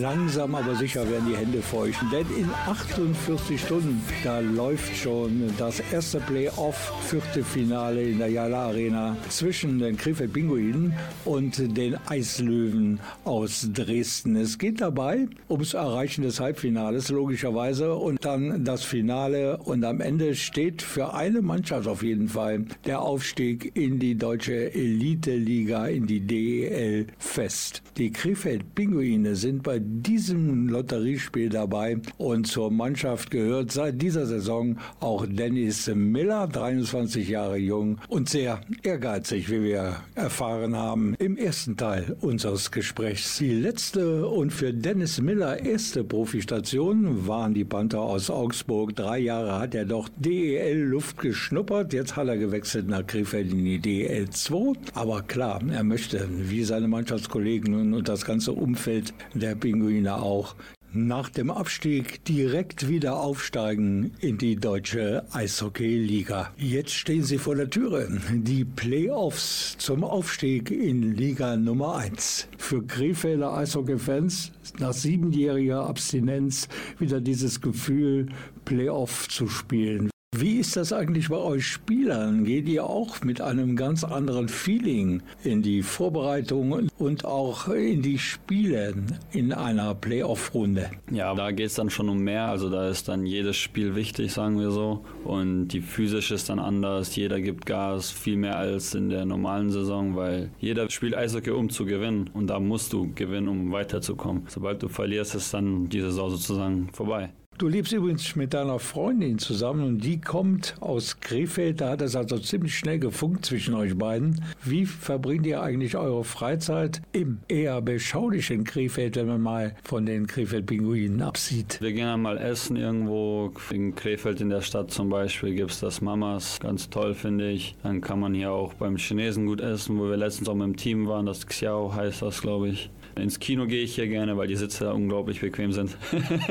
Langsam 0.10 0.56
aber 0.56 0.76
sicher 0.76 1.08
werden 1.08 1.28
die 1.30 1.38
Hände 1.38 1.62
feucht, 1.62 2.00
denn 2.12 2.26
in 2.36 2.50
48 2.66 3.62
Stunden, 3.62 4.02
da 4.24 4.40
läuft 4.40 4.98
schon 4.98 5.54
das 5.60 5.84
erste 5.92 6.20
Playoff-Viertelfinale 6.22 8.02
in 8.02 8.18
der 8.18 8.30
Jala 8.30 8.70
Arena 8.70 9.16
zwischen 9.30 9.78
den 9.78 9.98
Krefeld 9.98 10.34
Pinguinen 10.34 10.96
und 11.26 11.78
den 11.78 11.96
Eislöwen 12.08 13.00
aus 13.24 13.70
Dresden. 13.72 14.36
Es 14.36 14.58
geht 14.58 14.82
dabei 14.82 15.28
ums 15.48 15.76
Erreichen 15.76 16.24
des 16.24 16.40
Halbfinales, 16.40 17.10
logischerweise, 17.10 17.94
und 17.94 18.26
dann 18.26 18.66
das 18.66 18.84
Finale. 18.84 19.58
Und 19.58 19.86
am 19.86 20.02
Ende 20.02 20.34
steht 20.34 20.82
für 20.82 21.14
eine 21.14 21.44
Mannschaft 21.44 21.88
auf 21.88 22.02
jeden 22.02 22.30
Fall 22.30 22.66
der 22.84 23.04
Aufstieg 23.04 23.78
in 23.78 24.00
die 24.00 24.16
deutsche 24.16 24.74
Elite-Liga, 24.74 25.86
in 25.86 26.08
die 26.08 26.22
DEL 26.22 27.06
fest. 27.20 27.84
Die 27.98 28.12
Krefeld 28.12 28.74
Pinguine 28.74 29.36
sind 29.36 29.62
bei 29.62 29.78
diesem 30.02 30.70
Lotteriespiel 30.70 31.50
dabei 31.50 31.98
und 32.18 32.48
zur 32.48 32.72
Mannschaft 32.72 33.32
gehört 33.32 33.72
seit 33.72 34.02
dieser 34.02 34.26
Saison 34.26 34.78
auch 35.00 35.26
Dennis 35.28 35.92
Miller, 35.94 36.48
23 36.48 37.28
Jahre 37.28 37.58
jung 37.58 37.98
und 38.08 38.30
sehr 38.30 38.62
ehrgeizig, 38.84 39.50
wie 39.50 39.64
wir 39.64 39.98
erfahren 40.16 40.76
haben 40.76 41.16
im 41.20 41.38
ersten 41.38 41.76
Teil 41.76 42.16
unseres 42.22 42.72
Gesprächs. 42.72 43.38
Die 43.40 43.54
letzte 43.54 44.28
und 44.28 44.52
für 44.52 44.74
Dennis 44.74 45.20
Miller 45.22 45.64
erste 45.66 46.04
Profistation 46.04 47.28
waren 47.28 47.54
die 47.54 47.66
Panther 47.66 48.02
aus 48.02 48.30
Augsburg. 48.30 48.96
Drei 48.96 49.20
Jahre 49.20 49.60
hat 49.60 49.76
er 49.76 49.86
doch 49.86 50.10
DEL-Luft 50.18 51.18
geschnuppert. 51.18 51.94
Jetzt 51.94 52.16
hat 52.16 52.28
er 52.28 52.38
gewechselt 52.38 52.88
nach 52.88 53.06
Krefeld 53.06 53.52
in 53.52 53.66
die 53.66 53.80
DEL 53.80 54.30
2. 54.30 54.74
Aber 54.94 55.22
klar, 55.24 55.62
er 55.70 55.84
möchte, 55.84 56.28
wie 56.30 56.64
seine 56.64 56.88
Mannschaftskollegen 56.88 57.94
und 57.94 58.08
das 58.08 58.26
ganze 58.26 58.54
Umfeld 58.54 59.14
der 59.34 59.56
Pinguine 59.56 59.89
auch, 60.08 60.56
nach 60.92 61.30
dem 61.30 61.52
Abstieg 61.52 62.24
direkt 62.26 62.88
wieder 62.88 63.20
aufsteigen 63.20 64.12
in 64.20 64.38
die 64.38 64.56
deutsche 64.56 65.24
Eishockey-Liga. 65.32 66.52
Jetzt 66.58 66.94
stehen 66.94 67.24
sie 67.24 67.38
vor 67.38 67.56
der 67.56 67.70
Türe. 67.70 68.20
Die 68.32 68.66
Playoffs 68.66 69.76
zum 69.78 70.04
Aufstieg 70.04 70.72
in 70.72 71.16
Liga 71.16 71.58
Nummer 71.58 71.98
1. 71.98 72.48
Für 72.58 72.84
Krefelder 72.84 73.54
Eishockey-Fans 73.56 74.52
nach 74.80 74.94
siebenjähriger 74.94 75.86
Abstinenz 75.86 76.68
wieder 76.98 77.22
dieses 77.22 77.62
Gefühl, 77.62 78.28
Playoff 78.66 79.28
zu 79.28 79.48
spielen. 79.48 80.10
Wie 80.38 80.58
ist 80.58 80.78
das 80.78 80.94
eigentlich 80.94 81.28
bei 81.30 81.38
euch 81.38 81.66
Spielern? 81.66 82.46
Geht 82.46 82.70
ihr 82.70 82.86
auch 82.86 83.24
mit 83.24 83.42
einem 83.42 83.76
ganz 83.76 84.06
anderen 84.06 84.48
Feeling 84.48 85.22
in 85.44 85.64
die 85.64 85.82
Vorbereitung 85.82 86.90
und 86.98 87.26
auch 87.26 87.68
in 87.68 88.04
die 88.04 88.20
Spiele 88.20 88.94
in 89.32 89.52
einer 89.52 89.96
Playoff-Runde? 89.96 90.92
Ja, 91.12 91.34
da 91.34 91.52
geht 91.52 91.66
es 91.66 91.74
dann 91.74 91.90
schon 91.90 92.08
um 92.08 92.20
mehr. 92.20 92.46
Also 92.46 92.70
da 92.70 92.88
ist 92.90 93.10
dann 93.10 93.26
jedes 93.26 93.58
Spiel 93.58 93.96
wichtig, 93.96 94.32
sagen 94.32 94.60
wir 94.60 94.72
so. 94.72 95.04
Und 95.26 95.70
die 95.70 95.82
physische 95.82 96.36
ist 96.36 96.48
dann 96.48 96.60
anders. 96.60 97.16
Jeder 97.18 97.42
gibt 97.42 97.66
Gas, 97.66 98.10
viel 98.10 98.38
mehr 98.38 98.56
als 98.56 98.94
in 98.94 99.10
der 99.10 99.26
normalen 99.26 99.72
Saison, 99.72 100.16
weil 100.16 100.52
jeder 100.60 100.90
spielt 100.90 101.16
Eishockey, 101.16 101.50
um 101.50 101.70
zu 101.70 101.86
gewinnen. 101.86 102.30
Und 102.34 102.48
da 102.48 102.62
musst 102.62 102.94
du 102.94 103.12
gewinnen, 103.14 103.50
um 103.50 103.72
weiterzukommen. 103.72 104.44
Sobald 104.48 104.82
du 104.84 104.88
verlierst, 104.90 105.36
ist 105.36 105.54
dann 105.54 105.90
die 105.90 106.00
Saison 106.00 106.30
sozusagen 106.30 106.88
vorbei. 106.94 107.34
Du 107.60 107.68
lebst 107.68 107.92
übrigens 107.92 108.38
mit 108.38 108.54
deiner 108.54 108.80
Freundin 108.80 109.38
zusammen 109.38 109.84
und 109.84 110.00
die 110.00 110.22
kommt 110.22 110.76
aus 110.80 111.20
Krefeld. 111.20 111.82
Da 111.82 111.90
hat 111.90 112.02
es 112.02 112.16
also 112.16 112.38
ziemlich 112.38 112.78
schnell 112.78 113.00
gefunkt 113.00 113.46
zwischen 113.46 113.74
euch 113.74 113.98
beiden. 113.98 114.42
Wie 114.64 114.86
verbringt 114.86 115.46
ihr 115.46 115.62
eigentlich 115.62 115.98
eure 115.98 116.24
Freizeit 116.24 117.02
im 117.12 117.40
eher 117.50 117.82
beschaulichen 117.82 118.64
Krefeld, 118.64 119.18
wenn 119.18 119.28
man 119.28 119.42
mal 119.42 119.76
von 119.84 120.06
den 120.06 120.26
Krefeld-Pinguinen 120.26 121.22
absieht? 121.22 121.82
Wir 121.82 121.92
gehen 121.92 122.08
einmal 122.08 122.38
essen 122.38 122.78
irgendwo. 122.78 123.52
In 123.72 123.94
Krefeld 123.94 124.40
in 124.40 124.52
der 124.52 124.62
Stadt 124.62 124.92
zum 124.92 125.10
Beispiel 125.10 125.54
gibt 125.54 125.72
es 125.72 125.82
das 125.82 126.00
Mamas. 126.00 126.62
Ganz 126.62 126.90
toll, 126.90 127.14
finde 127.14 127.50
ich. 127.50 127.76
Dann 127.84 128.00
kann 128.00 128.22
man 128.22 128.34
hier 128.34 128.54
auch 128.54 128.74
beim 128.76 128.96
Chinesen 128.96 129.48
gut 129.48 129.60
essen, 129.60 130.00
wo 130.00 130.10
wir 130.10 130.16
letztens 130.16 130.48
auch 130.48 130.56
mit 130.56 130.66
dem 130.66 130.78
Team 130.78 131.08
waren. 131.10 131.26
Das 131.26 131.46
Xiao 131.46 131.94
heißt 131.94 132.22
das, 132.22 132.42
glaube 132.42 132.70
ich. 132.70 132.90
Ins 133.20 133.40
Kino 133.40 133.66
gehe 133.68 133.84
ich 133.84 133.96
hier 133.96 134.08
gerne, 134.08 134.38
weil 134.38 134.48
die 134.48 134.56
Sitze 134.56 134.94
unglaublich 134.94 135.42
bequem 135.42 135.72
sind. 135.72 135.98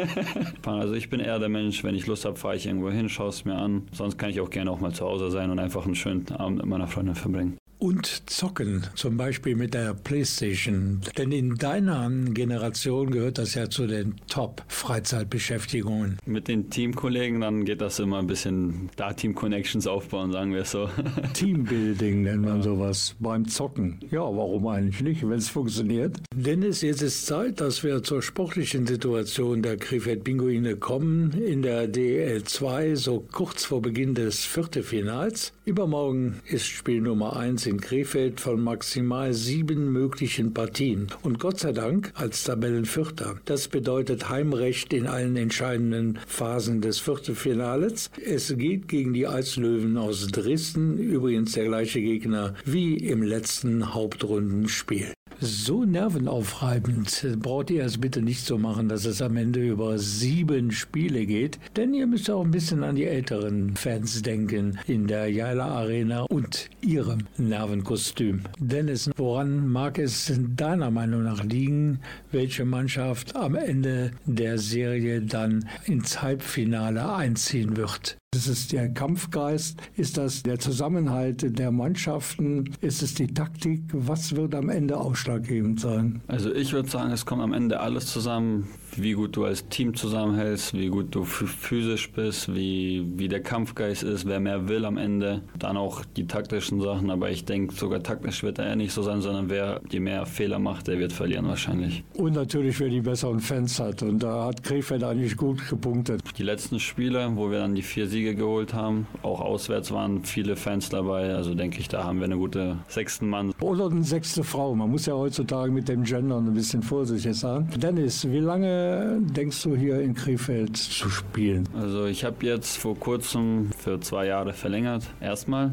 also 0.64 0.94
ich 0.94 1.10
bin 1.10 1.20
eher 1.20 1.38
der 1.38 1.48
Mensch, 1.48 1.84
wenn 1.84 1.94
ich 1.94 2.06
Lust 2.06 2.24
habe, 2.24 2.36
fahre 2.36 2.56
ich 2.56 2.66
irgendwo 2.66 2.90
hin, 2.90 3.08
schaue 3.08 3.28
es 3.28 3.44
mir 3.44 3.56
an. 3.56 3.88
Sonst 3.92 4.18
kann 4.18 4.30
ich 4.30 4.40
auch 4.40 4.50
gerne 4.50 4.70
auch 4.70 4.80
mal 4.80 4.92
zu 4.92 5.04
Hause 5.04 5.30
sein 5.30 5.50
und 5.50 5.58
einfach 5.58 5.84
einen 5.84 5.94
schönen 5.94 6.26
Abend 6.32 6.58
mit 6.58 6.66
meiner 6.66 6.86
Freundin 6.86 7.14
verbringen 7.14 7.58
und 7.78 8.28
zocken, 8.28 8.86
zum 8.94 9.16
Beispiel 9.16 9.54
mit 9.54 9.74
der 9.74 9.94
Playstation. 9.94 11.00
Denn 11.16 11.32
in 11.32 11.54
deiner 11.56 12.10
Generation 12.30 13.10
gehört 13.10 13.38
das 13.38 13.54
ja 13.54 13.70
zu 13.70 13.86
den 13.86 14.16
Top-Freizeitbeschäftigungen. 14.28 16.18
Mit 16.26 16.48
den 16.48 16.70
Teamkollegen, 16.70 17.40
dann 17.40 17.64
geht 17.64 17.80
das 17.80 17.98
immer 17.98 18.18
ein 18.18 18.26
bisschen 18.26 18.90
da 18.96 19.12
Team-Connections 19.12 19.86
aufbauen, 19.86 20.32
sagen 20.32 20.52
wir 20.52 20.64
so. 20.64 20.88
Teambuilding 21.34 22.22
nennt 22.22 22.42
man 22.42 22.62
sowas 22.62 23.14
beim 23.20 23.46
Zocken. 23.46 24.00
Ja, 24.10 24.20
warum 24.20 24.66
eigentlich 24.66 25.00
nicht, 25.00 25.22
wenn 25.22 25.38
es 25.38 25.48
funktioniert? 25.48 26.16
Dennis, 26.34 26.82
jetzt 26.82 27.02
ist 27.02 27.26
Zeit, 27.26 27.60
dass 27.60 27.84
wir 27.84 28.02
zur 28.02 28.22
sportlichen 28.22 28.86
Situation 28.86 29.62
der 29.62 29.76
Krefeld 29.76 30.24
Pinguine 30.24 30.76
kommen. 30.76 31.32
In 31.32 31.62
der 31.62 31.88
DL2, 31.88 32.96
so 32.96 33.24
kurz 33.30 33.64
vor 33.64 33.82
Beginn 33.82 34.14
des 34.14 34.44
Viertelfinals. 34.44 35.52
Übermorgen 35.64 36.40
ist 36.46 36.66
Spiel 36.66 37.00
Nummer 37.00 37.36
1 37.36 37.67
in 37.68 37.80
Krefeld 37.80 38.40
von 38.40 38.60
maximal 38.60 39.32
sieben 39.32 39.92
möglichen 39.92 40.54
Partien. 40.54 41.08
Und 41.22 41.38
Gott 41.38 41.60
sei 41.60 41.72
Dank 41.72 42.12
als 42.14 42.44
Tabellenvierter. 42.44 43.36
Das 43.44 43.68
bedeutet 43.68 44.28
Heimrecht 44.28 44.92
in 44.92 45.06
allen 45.06 45.36
entscheidenden 45.36 46.18
Phasen 46.26 46.80
des 46.80 46.98
Viertelfinales. 46.98 48.10
Es 48.24 48.56
geht 48.56 48.88
gegen 48.88 49.12
die 49.12 49.26
Eislöwen 49.26 49.96
aus 49.96 50.26
Dresden, 50.28 50.98
übrigens 50.98 51.52
der 51.52 51.66
gleiche 51.66 52.00
Gegner 52.00 52.54
wie 52.64 52.96
im 52.96 53.22
letzten 53.22 53.94
Hauptrundenspiel 53.94 55.12
so 55.40 55.84
nervenaufreibend. 55.84 57.26
Braucht 57.40 57.70
ihr 57.70 57.84
es 57.84 57.98
bitte 57.98 58.22
nicht 58.22 58.44
so 58.44 58.58
machen, 58.58 58.88
dass 58.88 59.04
es 59.04 59.22
am 59.22 59.36
Ende 59.36 59.66
über 59.66 59.98
sieben 59.98 60.72
Spiele 60.72 61.26
geht, 61.26 61.58
denn 61.76 61.94
ihr 61.94 62.06
müsst 62.06 62.30
auch 62.30 62.44
ein 62.44 62.50
bisschen 62.50 62.82
an 62.82 62.96
die 62.96 63.06
älteren 63.06 63.76
Fans 63.76 64.22
denken 64.22 64.78
in 64.86 65.06
der 65.06 65.28
Jaila 65.28 65.66
Arena 65.66 66.22
und 66.22 66.68
ihrem 66.80 67.20
Nervenkostüm. 67.36 68.42
Dennis, 68.58 69.10
woran 69.16 69.68
mag 69.68 69.98
es 69.98 70.32
deiner 70.56 70.90
Meinung 70.90 71.24
nach 71.24 71.44
liegen, 71.44 72.00
welche 72.32 72.64
Mannschaft 72.64 73.36
am 73.36 73.54
Ende 73.54 74.12
der 74.26 74.58
Serie 74.58 75.22
dann 75.22 75.68
ins 75.84 76.22
Halbfinale 76.22 77.14
einziehen 77.14 77.76
wird? 77.76 78.16
Ist 78.34 78.46
es 78.46 78.68
der 78.68 78.92
Kampfgeist? 78.92 79.80
Ist 79.96 80.18
das 80.18 80.42
der 80.42 80.58
Zusammenhalt 80.58 81.58
der 81.58 81.70
Mannschaften? 81.70 82.74
Ist 82.82 83.02
es 83.02 83.14
die 83.14 83.28
Taktik? 83.28 83.80
Was 83.94 84.36
wird 84.36 84.54
am 84.54 84.68
Ende 84.68 84.98
ausschlaggebend 84.98 85.80
sein? 85.80 86.20
Also 86.26 86.52
ich 86.52 86.74
würde 86.74 86.90
sagen, 86.90 87.10
es 87.10 87.24
kommt 87.24 87.40
am 87.40 87.54
Ende 87.54 87.80
alles 87.80 88.04
zusammen 88.12 88.68
wie 88.96 89.12
gut 89.12 89.36
du 89.36 89.44
als 89.44 89.68
Team 89.68 89.94
zusammenhältst, 89.94 90.74
wie 90.74 90.88
gut 90.88 91.14
du 91.14 91.24
physisch 91.24 92.10
bist, 92.12 92.54
wie, 92.54 93.04
wie 93.16 93.28
der 93.28 93.40
Kampfgeist 93.40 94.02
ist, 94.02 94.26
wer 94.26 94.40
mehr 94.40 94.68
will 94.68 94.84
am 94.84 94.96
Ende. 94.96 95.42
Dann 95.58 95.76
auch 95.76 96.04
die 96.04 96.26
taktischen 96.26 96.80
Sachen, 96.80 97.10
aber 97.10 97.30
ich 97.30 97.44
denke, 97.44 97.74
sogar 97.74 98.02
taktisch 98.02 98.42
wird 98.42 98.58
er 98.58 98.76
nicht 98.76 98.92
so 98.92 99.02
sein, 99.02 99.20
sondern 99.20 99.50
wer 99.50 99.80
die 99.92 100.00
mehr 100.00 100.26
Fehler 100.26 100.58
macht, 100.58 100.88
der 100.88 100.98
wird 100.98 101.12
verlieren 101.12 101.46
wahrscheinlich. 101.46 102.04
Und 102.14 102.34
natürlich, 102.34 102.78
wer 102.80 102.88
die 102.88 103.00
besseren 103.00 103.40
Fans 103.40 103.78
hat. 103.78 104.02
Und 104.02 104.22
da 104.22 104.46
hat 104.46 104.62
Krefeld 104.62 105.04
eigentlich 105.04 105.36
gut 105.36 105.68
gepunktet. 105.68 106.22
Die 106.36 106.42
letzten 106.42 106.80
Spiele, 106.80 107.30
wo 107.34 107.50
wir 107.50 107.58
dann 107.58 107.74
die 107.74 107.82
vier 107.82 108.08
Siege 108.08 108.34
geholt 108.34 108.74
haben, 108.74 109.06
auch 109.22 109.40
auswärts 109.40 109.92
waren 109.92 110.24
viele 110.24 110.56
Fans 110.56 110.88
dabei. 110.88 111.34
Also 111.34 111.54
denke 111.54 111.80
ich, 111.80 111.88
da 111.88 112.04
haben 112.04 112.18
wir 112.18 112.24
eine 112.24 112.36
gute 112.36 112.78
sechsten 112.88 113.28
Mann. 113.28 113.52
Oder 113.60 113.90
eine 113.90 114.04
sechste 114.04 114.44
Frau. 114.44 114.74
Man 114.74 114.90
muss 114.90 115.06
ja 115.06 115.14
heutzutage 115.14 115.70
mit 115.70 115.88
dem 115.88 116.04
Gender 116.04 116.38
ein 116.38 116.54
bisschen 116.54 116.82
vorsichtig 116.82 117.36
sein. 117.36 117.68
Dennis, 117.76 118.28
wie 118.28 118.38
lange 118.38 118.77
denkst 119.20 119.62
du 119.62 119.76
hier 119.76 120.00
in 120.00 120.14
Krefeld 120.14 120.76
zu 120.76 121.08
spielen? 121.08 121.68
Also 121.74 122.06
ich 122.06 122.24
habe 122.24 122.44
jetzt 122.44 122.76
vor 122.76 122.98
kurzem 122.98 123.70
für 123.78 124.00
zwei 124.00 124.26
Jahre 124.26 124.52
verlängert, 124.52 125.04
erstmal. 125.20 125.72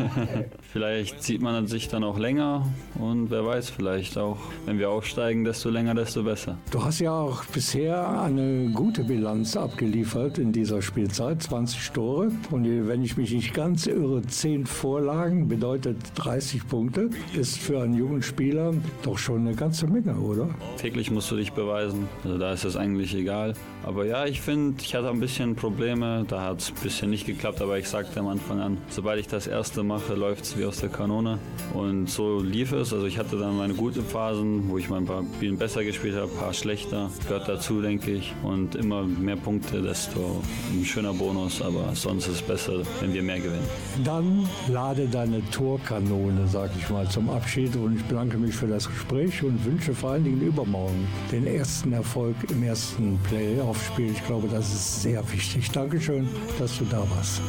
vielleicht 0.72 1.22
sieht 1.22 1.40
man 1.40 1.66
sich 1.66 1.88
dann 1.88 2.04
auch 2.04 2.18
länger 2.18 2.66
und 2.98 3.30
wer 3.30 3.46
weiß, 3.46 3.70
vielleicht 3.70 4.18
auch, 4.18 4.38
wenn 4.66 4.78
wir 4.78 4.90
aufsteigen, 4.90 5.44
desto 5.44 5.70
länger, 5.70 5.94
desto 5.94 6.22
besser. 6.22 6.58
Du 6.70 6.84
hast 6.84 6.98
ja 6.98 7.12
auch 7.12 7.44
bisher 7.46 8.20
eine 8.20 8.70
gute 8.72 9.04
Bilanz 9.04 9.56
abgeliefert 9.56 10.38
in 10.38 10.52
dieser 10.52 10.82
Spielzeit, 10.82 11.42
20 11.42 11.68
20 11.68 11.92
Tore 11.92 12.30
und 12.50 12.88
wenn 12.88 13.02
ich 13.02 13.16
mich 13.16 13.32
nicht 13.32 13.52
ganz 13.52 13.86
irre, 13.86 14.22
10 14.22 14.66
Vorlagen 14.66 15.48
bedeutet 15.48 15.96
30 16.14 16.66
Punkte. 16.66 17.10
Ist 17.34 17.58
für 17.58 17.82
einen 17.82 17.94
jungen 17.94 18.22
Spieler 18.22 18.72
doch 19.02 19.18
schon 19.18 19.46
eine 19.46 19.54
ganze 19.54 19.86
Menge, 19.86 20.14
oder? 20.14 20.48
Täglich 20.78 21.10
musst 21.10 21.30
du 21.30 21.36
dich 21.36 21.52
beweisen. 21.52 22.08
Also 22.28 22.38
da 22.38 22.52
ist 22.52 22.64
es 22.64 22.76
eigentlich 22.76 23.14
egal. 23.14 23.54
Aber 23.84 24.04
ja, 24.04 24.26
ich 24.26 24.42
finde, 24.42 24.82
ich 24.82 24.94
hatte 24.94 25.08
ein 25.08 25.18
bisschen 25.18 25.56
Probleme. 25.56 26.26
Da 26.28 26.42
hat 26.42 26.60
es 26.60 26.68
ein 26.68 26.82
bisschen 26.82 27.08
nicht 27.08 27.24
geklappt, 27.24 27.62
aber 27.62 27.78
ich 27.78 27.88
sagte 27.88 28.20
am 28.20 28.28
Anfang 28.28 28.60
an, 28.60 28.76
sobald 28.90 29.18
ich 29.18 29.28
das 29.28 29.46
erste 29.46 29.82
mache, 29.82 30.14
läuft 30.14 30.44
es 30.44 30.58
wie 30.58 30.66
aus 30.66 30.76
der 30.78 30.90
Kanone. 30.90 31.38
Und 31.72 32.10
so 32.10 32.40
lief 32.40 32.72
es. 32.72 32.92
Also 32.92 33.06
ich 33.06 33.16
hatte 33.18 33.38
dann 33.38 33.56
meine 33.56 33.72
guten 33.72 34.04
Phasen, 34.04 34.68
wo 34.68 34.76
ich 34.76 34.90
mal 34.90 34.98
ein 34.98 35.06
paar 35.06 35.24
Spielen 35.36 35.56
besser 35.56 35.84
gespielt 35.84 36.16
habe, 36.16 36.30
ein 36.30 36.38
paar 36.38 36.52
schlechter. 36.52 37.10
Gehört 37.26 37.48
dazu, 37.48 37.80
denke 37.80 38.10
ich. 38.10 38.34
Und 38.42 38.74
immer 38.74 39.04
mehr 39.04 39.36
Punkte, 39.36 39.80
desto 39.80 40.42
ein 40.70 40.84
schöner 40.84 41.14
Bonus. 41.14 41.62
Aber 41.62 41.94
sonst 41.94 42.26
ist 42.26 42.34
es 42.34 42.42
besser, 42.42 42.82
wenn 43.00 43.14
wir 43.14 43.22
mehr 43.22 43.38
gewinnen. 43.38 43.68
Dann 44.04 44.46
lade 44.70 45.08
deine 45.08 45.42
Torkanone, 45.50 46.46
sag 46.46 46.72
ich 46.76 46.90
mal, 46.90 47.08
zum 47.08 47.30
Abschied. 47.30 47.74
Und 47.76 47.96
ich 47.96 48.04
bedanke 48.04 48.36
mich 48.36 48.54
für 48.54 48.66
das 48.66 48.86
Gespräch 48.86 49.42
und 49.42 49.64
wünsche 49.64 49.94
vor 49.94 50.10
allen 50.10 50.24
Dingen 50.24 50.42
übermorgen 50.42 51.08
den 51.32 51.46
ersten 51.46 51.94
Erfolg 51.94 52.17
im 52.26 52.62
ersten 52.62 53.18
Playoff-Spiel. 53.28 54.12
Ich 54.12 54.24
glaube, 54.26 54.48
das 54.48 54.72
ist 54.72 55.02
sehr 55.02 55.22
wichtig. 55.32 55.70
Dankeschön, 55.70 56.28
dass 56.58 56.78
du 56.78 56.84
da 56.84 57.04
warst. 57.10 57.40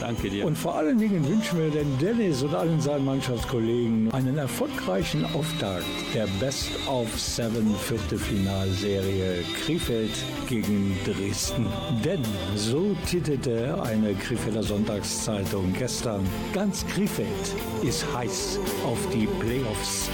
Danke 0.00 0.30
dir. 0.30 0.44
Und 0.44 0.56
vor 0.56 0.76
allen 0.76 0.98
Dingen 0.98 1.26
wünschen 1.26 1.58
wir 1.58 1.70
den 1.70 1.98
Dennis 1.98 2.42
und 2.42 2.54
allen 2.54 2.80
seinen 2.80 3.04
Mannschaftskollegen 3.04 4.12
einen 4.12 4.38
erfolgreichen 4.38 5.24
Auftakt 5.34 5.84
der 6.14 6.26
Best 6.38 6.70
of 6.86 7.08
Seven 7.18 7.74
Viertelfinalserie 7.76 9.42
Krefeld 9.64 10.12
gegen 10.48 10.96
Dresden. 11.04 11.66
Denn 12.04 12.22
so 12.54 12.94
titelte 13.06 13.82
eine 13.82 14.14
Krefelder 14.14 14.62
Sonntagszeitung 14.62 15.72
gestern, 15.72 16.26
ganz 16.52 16.86
Krefeld 16.86 17.28
ist 17.82 18.04
heiß 18.14 18.58
auf 18.84 18.98
die 19.12 19.26
Playoffs. 19.40 20.10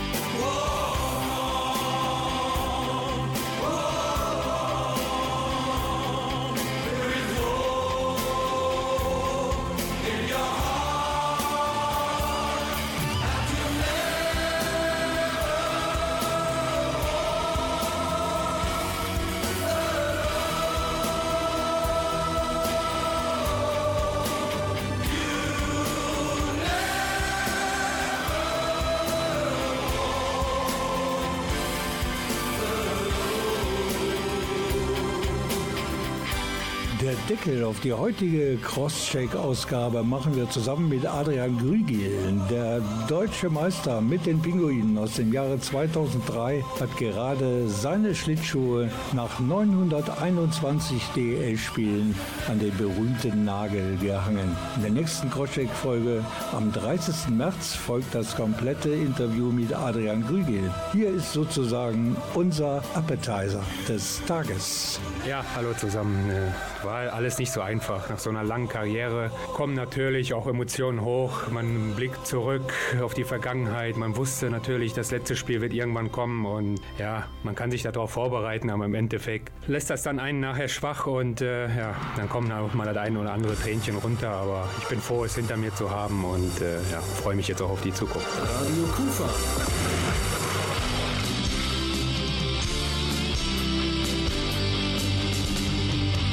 Der 37.03 37.15
Deckel 37.29 37.65
auf 37.65 37.81
die 37.81 37.93
heutige 37.93 38.57
Crosscheck-Ausgabe 38.59 40.05
machen 40.05 40.37
wir 40.37 40.49
zusammen 40.49 40.89
mit 40.89 41.05
Adrian 41.05 41.59
Grügel. 41.59 42.41
Der 42.49 42.81
deutsche 43.09 43.51
Meister 43.51 44.01
mit 44.01 44.25
den 44.25 44.41
Pinguinen 44.41 44.97
aus 44.97 45.15
dem 45.15 45.33
Jahre 45.33 45.59
2003 45.59 46.63
hat 46.79 46.97
gerade 46.97 47.69
seine 47.69 48.15
Schlittschuhe 48.15 48.89
nach 49.15 49.41
921 49.41 51.03
DL-Spielen 51.17 52.15
an 52.49 52.61
den 52.61 52.77
berühmten 52.77 53.45
Nagel 53.45 53.97
gehangen. 53.97 54.57
In 54.77 54.83
der 54.83 54.93
nächsten 54.93 55.29
Crosscheck-Folge 55.29 56.25
am 56.53 56.71
30. 56.71 57.31
März 57.31 57.75
folgt 57.75 58.15
das 58.15 58.37
komplette 58.37 58.91
Interview 58.91 59.51
mit 59.51 59.75
Adrian 59.75 60.25
Grügel. 60.25 60.73
Hier 60.93 61.09
ist 61.09 61.33
sozusagen 61.33 62.17
unser 62.35 62.81
Appetizer 62.95 63.65
des 63.89 64.25
Tages. 64.25 65.01
Ja, 65.29 65.45
hallo 65.57 65.73
zusammen. 65.77 66.31
Äh, 66.31 66.53
War 66.93 67.11
alles 67.11 67.39
nicht 67.39 67.51
so 67.51 67.63
einfach. 67.63 68.11
Nach 68.11 68.19
so 68.19 68.29
einer 68.29 68.45
langen 68.45 68.69
Karriere 68.69 69.31
kommen 69.55 69.73
natürlich 69.73 70.35
auch 70.35 70.47
Emotionen 70.47 71.01
hoch. 71.01 71.49
Man 71.51 71.95
blickt 71.97 72.27
zurück 72.27 72.71
auf 73.01 73.15
die 73.15 73.25
Vergangenheit. 73.25 73.97
Man 73.97 74.15
wusste 74.15 74.51
natürlich, 74.51 74.93
das 74.93 75.11
letzte 75.11 75.35
Spiel 75.35 75.63
wird 75.63 75.73
irgendwann 75.73 76.13
kommen 76.13 76.45
und 76.45 76.83
ja, 76.99 77.25
man 77.45 77.55
kann 77.55 77.71
sich 77.71 77.83
darauf 77.83 78.11
vorbereiten, 78.11 78.69
aber 78.69 78.85
im 78.85 78.95
Endeffekt 78.95 79.51
lässt 79.67 79.89
das 79.89 80.03
dann 80.03 80.21
einen 80.21 80.41
nachher 80.41 80.69
schwach 80.69 81.07
und 81.07 81.41
äh, 81.41 81.75
ja, 81.75 81.97
dann 82.19 82.29
kommen 82.29 82.53
auch 82.53 82.75
mal 82.75 82.85
das 82.85 82.99
ein 82.99 83.17
oder 83.17 83.33
andere 83.33 83.57
Tränchen 83.57 83.97
runter. 83.97 84.29
Aber 84.29 84.69
ich 84.83 84.89
bin 84.89 85.01
froh, 85.01 85.25
es 85.25 85.35
hinter 85.35 85.57
mir 85.57 85.75
zu 85.75 85.91
haben 85.91 86.23
und 86.27 86.61
äh, 86.61 86.75
ja, 86.93 87.01
freue 87.01 87.37
mich 87.37 87.49
jetzt 87.49 87.63
auch 87.63 87.71
auf 87.71 87.81
die 87.81 87.95
Zukunft. 87.95 88.29
Radio 88.39 88.85
Kufa. 88.95 90.32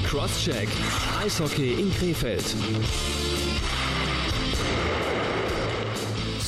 Crosscheck. 0.10 0.68
Eishockey 1.22 1.78
in 1.78 1.91
Krefeld. 1.91 3.28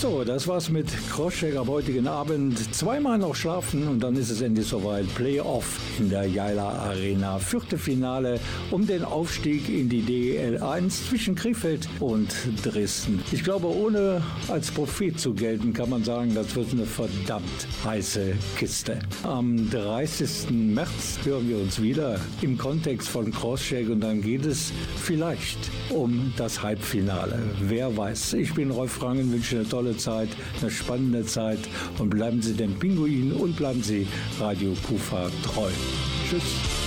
So, 0.01 0.23
das 0.23 0.47
war's 0.47 0.71
mit 0.71 0.87
Crosscheck 1.11 1.55
am 1.55 1.67
heutigen 1.67 2.07
Abend. 2.07 2.57
Zweimal 2.73 3.19
noch 3.19 3.35
schlafen 3.35 3.87
und 3.87 3.99
dann 3.99 4.15
ist 4.15 4.31
es 4.31 4.41
endlich 4.41 4.65
soweit. 4.65 5.05
Playoff 5.13 5.77
in 5.99 6.09
der 6.09 6.25
Jaila 6.25 6.69
Arena. 6.69 7.37
Vierte 7.37 7.77
Finale 7.77 8.39
um 8.71 8.87
den 8.87 9.03
Aufstieg 9.03 9.69
in 9.69 9.89
die 9.89 10.01
DL1 10.01 11.07
zwischen 11.07 11.35
Krefeld 11.35 11.87
und 11.99 12.33
Dresden. 12.63 13.21
Ich 13.31 13.43
glaube, 13.43 13.67
ohne 13.67 14.23
als 14.47 14.71
Prophet 14.71 15.19
zu 15.19 15.35
gelten, 15.35 15.71
kann 15.71 15.91
man 15.91 16.03
sagen, 16.03 16.33
das 16.33 16.55
wird 16.55 16.71
eine 16.71 16.87
verdammt 16.87 17.67
heiße 17.85 18.33
Kiste. 18.57 18.97
Am 19.21 19.69
30. 19.69 20.49
März 20.49 21.19
hören 21.25 21.47
wir 21.47 21.57
uns 21.57 21.79
wieder 21.79 22.19
im 22.41 22.57
Kontext 22.57 23.07
von 23.07 23.31
Crosscheck 23.31 23.87
und 23.87 24.01
dann 24.01 24.23
geht 24.23 24.47
es 24.47 24.73
vielleicht 24.99 25.59
um 25.91 26.33
das 26.37 26.63
Halbfinale. 26.63 27.37
Wer 27.61 27.95
weiß. 27.95 28.33
Ich 28.33 28.55
bin 28.55 28.71
Rolf 28.71 28.99
Rangen, 29.03 29.31
wünsche 29.31 29.57
eine 29.57 29.69
tolle 29.69 29.90
Zeit, 29.97 30.29
eine 30.61 30.71
spannende 30.71 31.25
Zeit 31.25 31.59
und 31.99 32.09
bleiben 32.09 32.41
Sie 32.41 32.53
den 32.53 32.77
Pinguinen 32.79 33.33
und 33.33 33.55
bleiben 33.55 33.83
Sie 33.83 34.07
Radio 34.39 34.73
Kufa 34.87 35.29
treu. 35.43 35.69
Tschüss. 36.29 36.80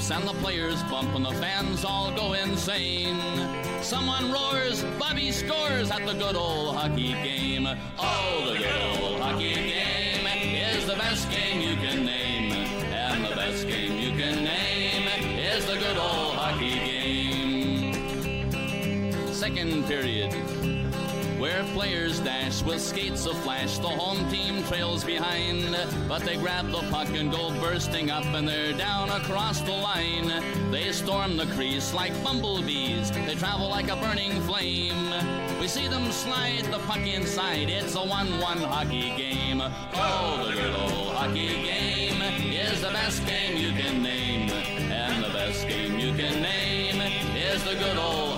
Jumps 0.00 0.10
and 0.10 0.28
the 0.28 0.34
players 0.40 0.82
bump 0.84 1.14
and 1.14 1.24
the 1.24 1.32
fans 1.32 1.84
all 1.84 2.10
go 2.12 2.32
insane. 2.32 3.18
Someone 3.82 4.32
roars, 4.32 4.82
Bobby 4.98 5.30
scores 5.32 5.90
at 5.90 6.06
the 6.06 6.14
good 6.14 6.36
old 6.36 6.76
hockey 6.76 7.12
game. 7.22 7.68
Oh, 7.98 8.52
the 8.52 8.58
good 8.58 9.02
old 9.02 9.20
hockey 9.20 9.54
game 9.54 10.26
is 10.54 10.86
the 10.86 10.96
best 10.96 11.30
game 11.30 11.60
you 11.60 11.76
can 11.76 12.04
name. 12.04 12.52
And 12.92 13.24
the 13.24 13.34
best 13.34 13.66
game 13.66 13.98
you 13.98 14.10
can 14.10 14.44
name 14.44 15.08
is 15.38 15.66
the 15.66 15.76
good 15.76 15.96
old 15.96 16.34
hockey 16.34 16.74
game. 16.74 17.94
Second 19.32 19.86
period 19.86 20.32
where 21.40 21.64
players 21.72 22.20
dash 22.20 22.62
with 22.62 22.82
skates 22.82 23.24
of 23.24 23.36
flash, 23.38 23.78
The 23.78 23.88
home 23.88 24.30
team 24.30 24.62
trails 24.64 25.02
behind, 25.02 25.74
but 26.06 26.22
they 26.22 26.36
grab 26.36 26.70
the 26.70 26.82
puck 26.90 27.08
and 27.08 27.32
go 27.32 27.50
bursting 27.60 28.10
up, 28.10 28.26
and 28.26 28.46
they're 28.46 28.74
down 28.74 29.08
across 29.08 29.62
the 29.62 29.72
line. 29.72 30.30
They 30.70 30.92
storm 30.92 31.38
the 31.38 31.46
crease 31.46 31.94
like 31.94 32.12
bumblebees, 32.22 33.10
they 33.10 33.34
travel 33.36 33.70
like 33.70 33.88
a 33.88 33.96
burning 33.96 34.38
flame. 34.42 35.14
We 35.58 35.66
see 35.66 35.88
them 35.88 36.12
slide 36.12 36.64
the 36.64 36.78
puck 36.80 37.06
inside, 37.06 37.70
it's 37.70 37.94
a 37.94 38.04
1 38.04 38.38
1 38.38 38.58
hockey 38.58 39.16
game. 39.16 39.62
Oh, 39.94 40.44
the 40.46 40.52
good 40.52 40.74
old 40.74 41.14
hockey 41.14 41.48
game 41.62 42.20
is 42.52 42.82
the 42.82 42.90
best 42.90 43.26
game 43.26 43.56
you 43.56 43.72
can 43.72 44.02
name, 44.02 44.50
and 44.50 45.24
the 45.24 45.30
best 45.30 45.66
game 45.66 45.98
you 45.98 46.12
can 46.12 46.42
name 46.42 47.00
is 47.34 47.64
the 47.64 47.76
good 47.76 47.96
old 47.96 48.29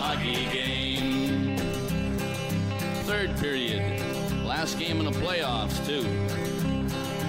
third 3.27 3.39
period. 3.39 4.01
Last 4.45 4.79
game 4.79 4.99
in 4.99 5.05
the 5.05 5.13
playoffs, 5.13 5.85
too. 5.87 6.05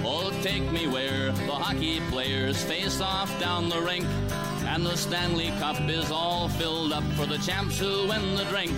Oh, 0.03 0.31
take 0.41 0.71
me 0.71 0.87
where 0.87 1.31
the 1.31 1.51
hockey 1.51 1.99
players 2.09 2.63
face 2.63 2.99
off 2.99 3.29
down 3.39 3.69
the 3.69 3.79
rink. 3.79 4.05
And 4.65 4.83
the 4.85 4.95
Stanley 4.95 5.51
Cup 5.59 5.79
is 5.81 6.09
all 6.09 6.49
filled 6.49 6.93
up 6.93 7.03
for 7.13 7.27
the 7.27 7.37
champs 7.37 7.77
who 7.77 8.07
win 8.07 8.35
the 8.35 8.45
drink. 8.45 8.73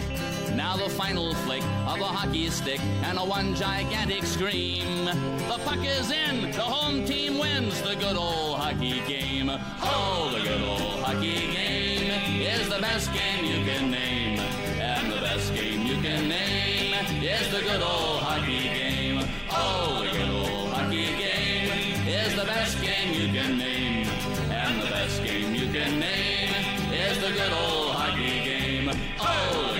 Now 0.55 0.75
the 0.75 0.89
final 0.89 1.33
flick 1.35 1.63
of 1.87 2.01
a 2.01 2.05
hockey 2.05 2.49
stick 2.49 2.81
and 3.03 3.17
a 3.17 3.23
one 3.23 3.55
gigantic 3.55 4.25
scream. 4.25 5.05
The 5.05 5.59
puck 5.63 5.85
is 5.85 6.11
in, 6.11 6.51
the 6.51 6.61
home 6.61 7.05
team 7.05 7.37
wins 7.37 7.81
the 7.81 7.95
good 7.95 8.17
old 8.17 8.57
hockey 8.57 8.99
game. 9.07 9.49
Oh, 9.49 10.31
the 10.33 10.43
good 10.43 10.61
old 10.61 11.01
hockey 11.01 11.53
game 11.53 12.41
is 12.41 12.67
the 12.67 12.79
best 12.81 13.13
game 13.13 13.45
you 13.45 13.63
can 13.63 13.89
name. 13.89 14.39
And 14.39 15.11
the 15.11 15.21
best 15.21 15.53
game 15.53 15.85
you 15.85 16.01
can 16.01 16.27
name 16.27 16.54
is 16.95 17.51
the 17.51 17.59
good 17.61 17.81
old 17.81 18.19
hockey 18.21 18.63
game. 18.63 19.19
Oh, 19.51 20.01
the 20.01 20.17
good 20.17 20.29
old 20.29 20.69
hockey 20.71 21.07
game 21.17 22.07
is 22.07 22.35
the 22.35 22.45
best 22.45 22.81
game 22.81 23.13
you 23.13 23.27
can 23.33 23.57
name. 23.57 24.07
And 24.49 24.81
the 24.81 24.87
best 24.87 25.21
game 25.23 25.53
you 25.53 25.71
can 25.73 25.99
name 25.99 26.53
is 26.93 27.19
the 27.19 27.31
good 27.31 27.51
old 27.51 27.95
hockey 27.95 28.43
game. 28.45 28.89
Oh, 29.19 29.74